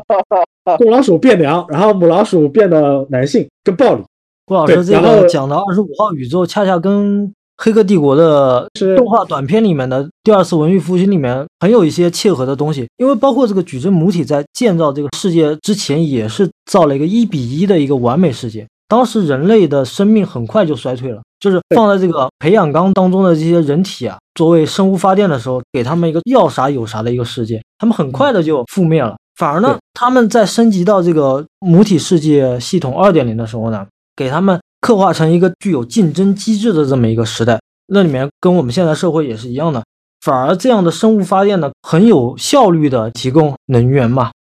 [0.78, 4.04] 公老鼠变娘，然后母老鼠变得男性，更暴力。
[4.46, 7.28] 郭老师这个讲的二十五号宇宙，恰恰跟
[7.58, 12.88] 《黑客帝国》的动画短片里面的第二次文艺复兴里面很有一些切合的东西。
[12.98, 18.68] 因为包括这个矩阵母体在建造这个世界之前，也是造了一个一比一的一个完美世界。
[18.90, 29.16] 当时人类的生命很快就衰退了，就是放在这个培养缸当中的这些人体啊，作为生物发电的时候，给他们一个要啥有啥的一个世界，他们很快的就覆灭了。
[29.36, 33.86] 反而呢，他们在升级到这个母体世界系统二点零的时候呢，
[34.16, 39.84] 给他们刻画成一个具有竞争机制的这么一个时代，那里面跟我们现在社会也是一样的。
[40.22, 44.32] 反而这样的生物发电呢，很有效率的提供能源嘛。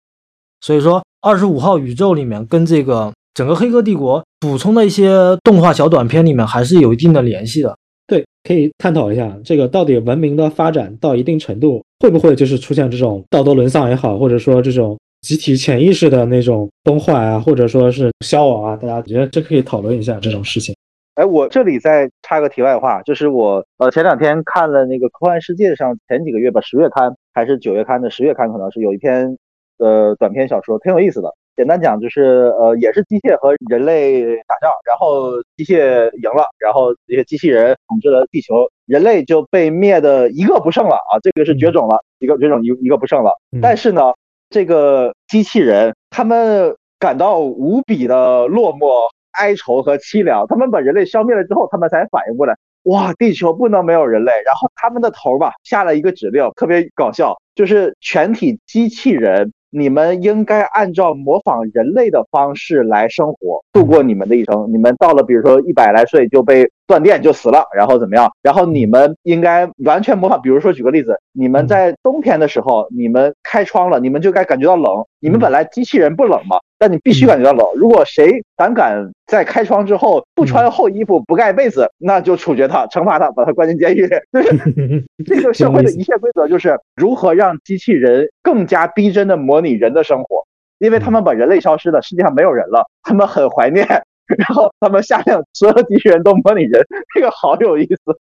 [0.62, 7.76] 所以说，二十五号宇宙里面跟这个整个黑客帝国补充的一些动画小短片里面还是有一定的联系的。
[8.06, 11.82] 对，可以探讨一下这个到底文明的发展到一定程度。
[12.00, 18.76] 会不会就是出现这种道德沦丧也好，或者说这种集体潜意识的那种崩坏啊，或者说是消亡啊？
[18.76, 20.74] 大家觉得这可以讨论一下这种事情。
[21.16, 29.36] 哎，我这里再插个题外话，就是我呃前两天看了那个科幻世界上前几个月吧，十月刊还是九月刊的十月刊，可能是有一篇
[29.78, 31.34] 呃短篇小说，挺有意思的。
[31.56, 43.32] 简单讲就是呃也是机械和人类打仗，然后机械赢了，然后这些机器人统治了地球，人类就被灭的一个不剩了啊，这个是绝种了，一个绝种一一个不剩了。
[43.60, 44.12] 但是呢，
[44.50, 49.08] 这个机器人他们感到无比的落寞。
[49.38, 54.32] 哀愁和凄凉，他们把人类消灭了之后，他们才反应过来，哇，地球不能没有人类。
[54.46, 59.52] 然后他们的头吧下了一个指令，特别搞笑，就是全体机器人。
[59.78, 64.72] 你们应该按照模仿人类的方式来生活，度过你们的一生。
[64.72, 68.32] 你们到了，比如说一百来岁就被断电就死了，然后怎么样？
[68.40, 70.40] 然后你们应该完全模仿。
[70.40, 75.04] 比如说举个例子，你们在冬天的时候，你们开窗了，你们就该感觉到冷。
[75.20, 77.66] 你们本来机器人不冷嘛，但你必须感觉到冷。
[77.76, 84.08] 如果谁胆敢在开窗之后不穿厚衣服、不盖被子，那就处决他，惩罚他，把他关进监狱。
[84.32, 90.44] 就是 这个社会的一切规则，就是如何让机器人更加逼真的模拟人的生活，
[90.78, 93.86] 因为他们把人类消失了，世界上没有人了，他们很怀念，
[94.38, 98.18] 然后他们下令所有机器人都模拟人，这个好有意思。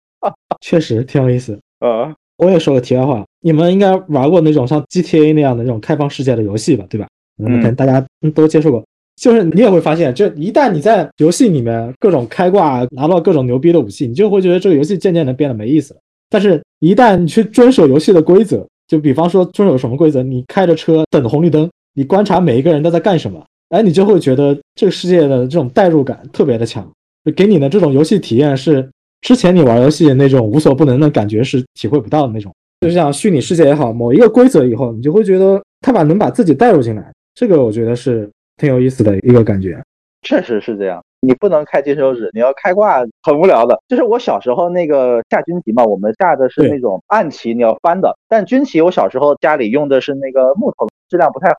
[0.60, 1.58] 确实挺有意思。
[1.80, 6.84] 呃，我也说个题外话，你们应该玩过那种像 GTA 那样的那种开放世界的游戏吧？
[6.90, 7.06] 对吧？
[7.46, 8.84] 嗯，可能大家都接触过。
[9.16, 16.00] 就是你也会发现，就一旦你在游戏里面各种开挂，拿到各种牛逼的武器，你就会觉得这个游戏渐渐的变得没意思了。
[16.30, 26.88] 但是，一旦你去遵守游戏的规则，就比方说遵守什么规则，你开着车等红绿灯，你观察每一个人都在干什么，哎，你就会觉得这个世界的这种代入感特别的强，
[27.24, 28.88] 就给你的这种游戏体验是
[29.20, 32.50] 之前你玩游戏那种无所不能的感觉是体会不到的那种。
[32.80, 38.28] 就像虚拟世界也好，某一个规则以后，你就会觉得他把能把自己带入进来，这个我觉得是。
[38.60, 39.82] 挺有意思的一个感觉，
[40.20, 41.02] 确实是这样。
[41.22, 43.80] 你不能开金手指，你要开挂很无聊的。
[43.88, 48.14] 就是我小时候那个下军棋嘛，我们下的是那种暗棋，你要翻的。
[48.28, 51.56] 但军棋我小时候家里用的是那个木头，质量不太好，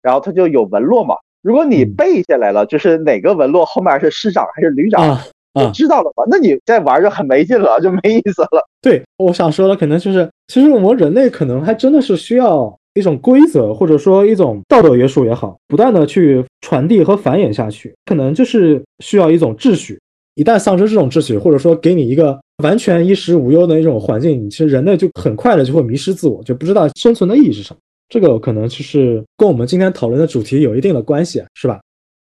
[0.00, 1.16] 然后它就有纹络嘛。
[1.42, 5.06] 如果你背下来了，就是哪个纹络后面是师长还是旅长，
[5.52, 6.24] 啊，知道了吧？
[6.30, 8.66] 那你再玩就很没劲了，就没意思了。
[8.80, 12.74] 对，我想说的可能就是，其实我们人类可能还真的是需要。
[12.98, 19.98] 一种规则，或者说一种道德约束也好，不断的去传递和繁衍下去，可能就是需要一种秩序。
[20.34, 27.80] 一旦丧失这种秩序，或者说给你一个完全衣食无忧的一种环境，其实人类就很快的就会迷失自我，就不知道生存的意义是什么。
[28.08, 31.80] 这个可能就是跟我们今天讨论的主题有一定的关系，是吧？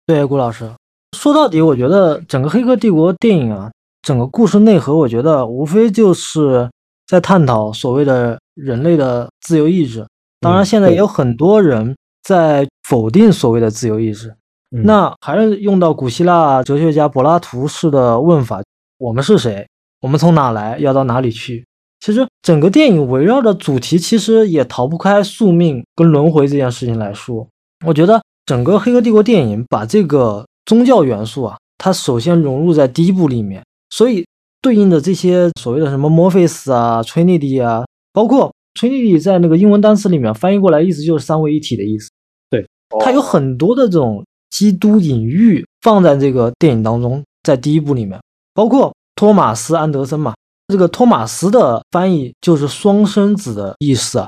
[0.06, 0.68] 对，顾老师
[1.16, 3.70] 说到底，我觉得整个《黑客帝国》电影啊，
[4.02, 6.68] 整个故事内核，我觉得无非就是
[7.06, 10.04] 在探讨所谓的人类的自由意志。
[10.40, 14.34] 当然，现在也有很多人在否定所谓的自由意志。
[14.70, 18.62] 那还是用到古希腊哲学家柏拉图式的问法：
[18.98, 19.66] 我们是谁？
[20.00, 20.78] 我们从哪来？
[20.78, 21.66] 要到哪里去？
[21.98, 27.46] 其实整个电影围绕的主题，其实也逃不开宿命跟轮回这件事情来说。
[27.84, 34.24] 我觉得整个《黑客帝国》电影把这个宗教元素啊，它首先融入在第一部里面，所以
[34.62, 38.50] 对应的这些所谓的什么墨菲斯啊、崔尼迪啊，包括。
[38.80, 42.08] Trinity 在那个英文单词里面翻译过来，意思就是三位一体的意思。
[42.48, 42.66] 对，
[42.98, 48.18] 它有很多的这种基督隐喻放在这个电影当中，在第一部里面，
[48.54, 50.34] 包括托马斯·安德森嘛，
[50.68, 54.26] 这个托马斯的翻译就是双生子的意思啊，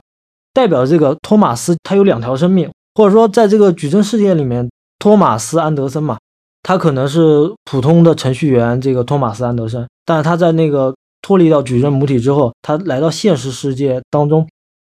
[0.53, 6.19] 代表这个托马斯他有两条生命，或者说在这个矩阵世界里面，托马斯·安德森嘛，
[6.63, 10.95] 他可能是普通的程序员，这个托马斯·安德森，但是他在那个。
[11.23, 14.47] 脱离到矩阵母体之后，他来到现实世界当中，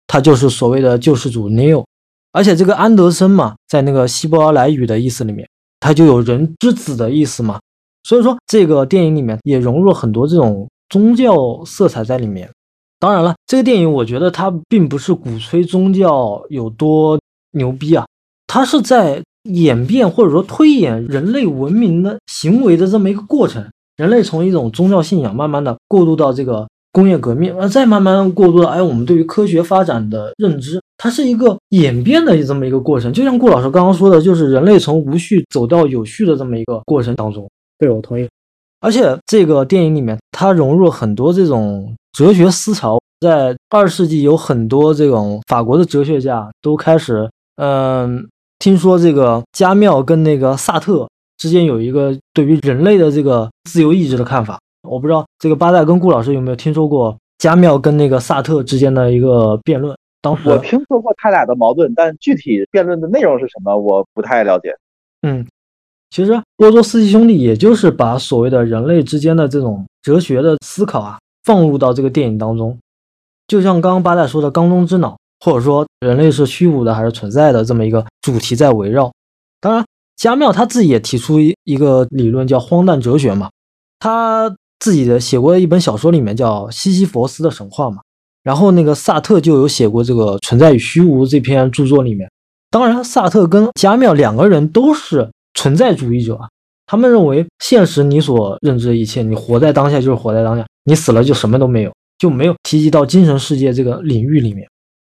[0.07, 1.83] 他就是所谓的救世主 Neo。
[2.31, 5.47] 而且这个安德森嘛，在那个希伯来语的意思里面，
[5.81, 7.59] 他就有人之子的意思嘛。
[8.03, 12.49] 所以说，这个电影里面也融入了很多这种宗教色彩在里面。
[12.99, 17.19] 当然了，这个电影我觉得它并不是鼓吹宗教有多
[17.51, 18.05] 牛逼啊，
[18.47, 23.69] 它是在演变或者说推演人类文明的行为的这么一个过程。
[23.97, 33.13] 人类从一种宗教信仰慢慢的过渡到这个工业革命，呃，再慢慢过渡到哎，我们对于科学发展的认知，它是一个演变的这么一个过程。
[33.13, 37.49] 就像顾老师刚刚说的，就是人类从无序走到有序的这么一个过程当中。
[37.77, 38.27] 对，我同意。
[38.79, 48.27] 而且这个电影里面，它融入了很多这种哲学思潮，在二十世纪有很多这种法国的哲学家都开始，嗯，
[48.57, 51.07] 听说这个加缪跟那个萨特。
[51.41, 59.97] 之间有一个对于人类的这个自由意志的看法，我不知道这个八代跟顾老师有没有听说过加缪跟那个萨特之间的一个辩论。
[60.21, 64.71] 当时我听说过他俩的矛盾，但具体辩论的内容是什么，我不太了解。
[65.23, 65.43] 嗯，
[66.11, 72.77] 其实波多斯基兄弟也就是把所谓的人类之间的这种哲学的思考啊，放入到这个电影当中。
[73.47, 79.11] 就像刚刚八代说的“缸中之脑”，或者说人类是虚无的还是存在的这么一个主题在围绕。
[80.21, 83.49] 加缪他自己也提出一一个理论叫荒诞哲学嘛。
[83.97, 88.03] 他自己的写过的一本小说里面叫《西西弗斯的神话》嘛。
[88.43, 92.29] 然后那个萨特就有写过这个《存在与虚无》这篇著作里面。
[92.69, 96.47] 当然，萨特跟加缪两个人都是存在主义者啊，
[96.85, 104.67] 他们认为现实你所认知的一切，你活在当下就是活在当下，你死了就什么都没有，就没有提及到精神世界这个领域里面。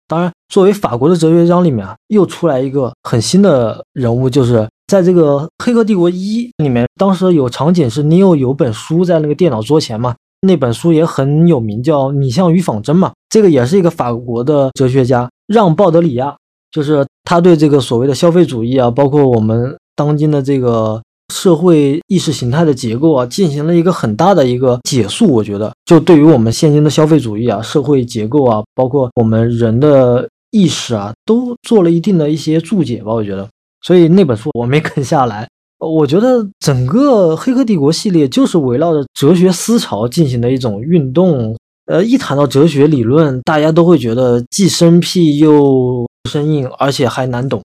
[0.07, 16.35] 当然，作为法国的哲学家里面啊，又出来一个很新的人物，就是在这个《黑客帝国一》里面，当时有场景是 Neo 有本书在那个电脑桌前嘛，那本书也很有名，叫《拟像与仿真》嘛，这个也是一个法国的哲学家让·鲍德里亚。
[16.71, 25.27] 就是他对这个所谓的消费主义啊，包括我们当今的这个社会意识形态的结构啊，进行了一个很大的一个解述。
[25.33, 33.15] 我觉得，就对于我们现今的消费主义啊、社会结构啊，包括我们人的意识啊，都做了一定的一些注解吧。
[33.15, 33.49] 我觉得，
[33.83, 35.49] 所以那本书我没啃下来。
[35.79, 41.57] 我觉得整个《黑客帝国》系列就是围绕着哲学思潮进行的一种运动。
[41.87, 47.63] 呃，一谈到哲学理论，大家都会觉得既生僻又生硬，而且还难懂。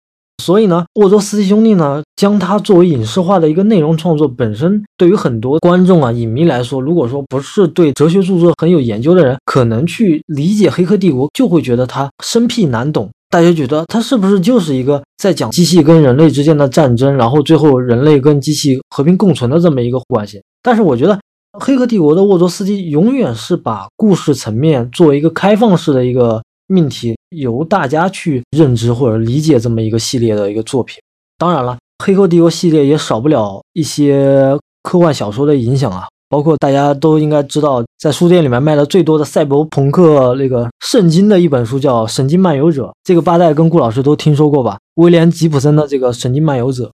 [0.42, 13.08] 所以呢，沃多斯基兄弟呢，将它作为影视化的一个内容创作，本身对于很多观众啊、影迷来说，如果说不是对哲学著作很有研究的人，可能去理解《黑客帝国》，就会觉得它生僻难懂。
[13.28, 20.42] 大家觉得它是不是就是一个在讲机器跟人类之间的战争，然后最后人类跟机器和平共存的这么一个关系？
[20.62, 21.18] 但是我觉得。
[21.64, 30.98] 《黑客帝国》的沃卓斯基永远是把故事层面作为一个开放式的一个命题，由大家去认知或者理解这么一个系列的一个作品。
[31.38, 31.72] 当然了，
[32.04, 44.78] 《黑客帝国》系列也少不了一些科幻小说的影响啊，包括大家都应该知道，在书店里面卖的最多的赛博朋克那个圣经的一本书叫《神经漫游者》，这个八代跟顾老师都听说过吧？
[44.96, 46.84] 威廉吉普森的这个《神经漫游者》，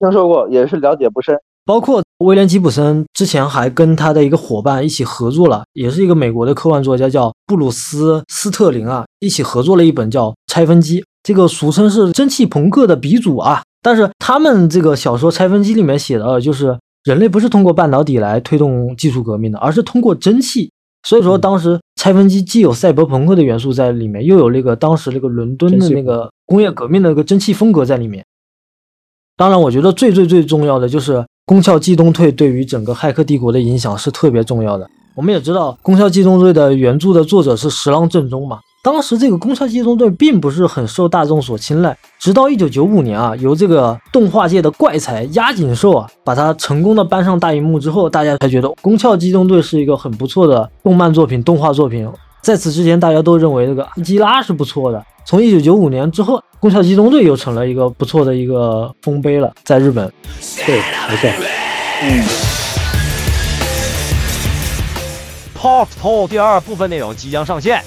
[0.00, 1.38] 听说过，也是了解不深。
[1.64, 13.62] 包括威廉吉普森之前还跟他的一个伙伴一起合作了，也是一个美国的科幻作家，叫布鲁斯斯特林啊，一起合作了一本叫《拆分机》，这个俗称是蒸汽朋克的鼻祖啊。
[13.80, 20.70] 但是他们这个小说《拆分机》里面写的，就是人类不是通过半导体来推动技术革命的，而是通过蒸汽。
[21.04, 28.24] 所以说，当时拆分机既有赛博朋克的元素在里面，又有那个当时那个伦敦的那个工业革命的那个蒸汽风格在里面。
[29.36, 31.24] 当然，我觉得最最最重要的就是。
[31.44, 34.88] 《攻壳机动队》对于整个《骇客帝国》的影响是特别重要的。
[35.16, 38.60] 我们也知道，《攻壳机动队》的原著的作者是十郎正宗嘛。
[38.84, 52.10] 当时这个《攻壳机动队》并不是很受大众所青睐，直到一九九五年啊，由这个动画界的怪才押井寿啊，把它成功的搬上大荧幕之后，大家才觉得《攻壳机动队》是一个很不错的动漫作品、动画作品。
[52.40, 55.00] 在此之前，大家都认为这个阿基拉是不错的。
[55.24, 60.12] 从一九九五年之后，《攻壳机动队》又成了一个不错的一个丰碑了，在日本。
[60.66, 60.78] 对，
[61.08, 61.30] 没错。
[62.02, 62.24] 嗯。
[65.56, 67.80] Talk Talk 第二部分内容即将上线。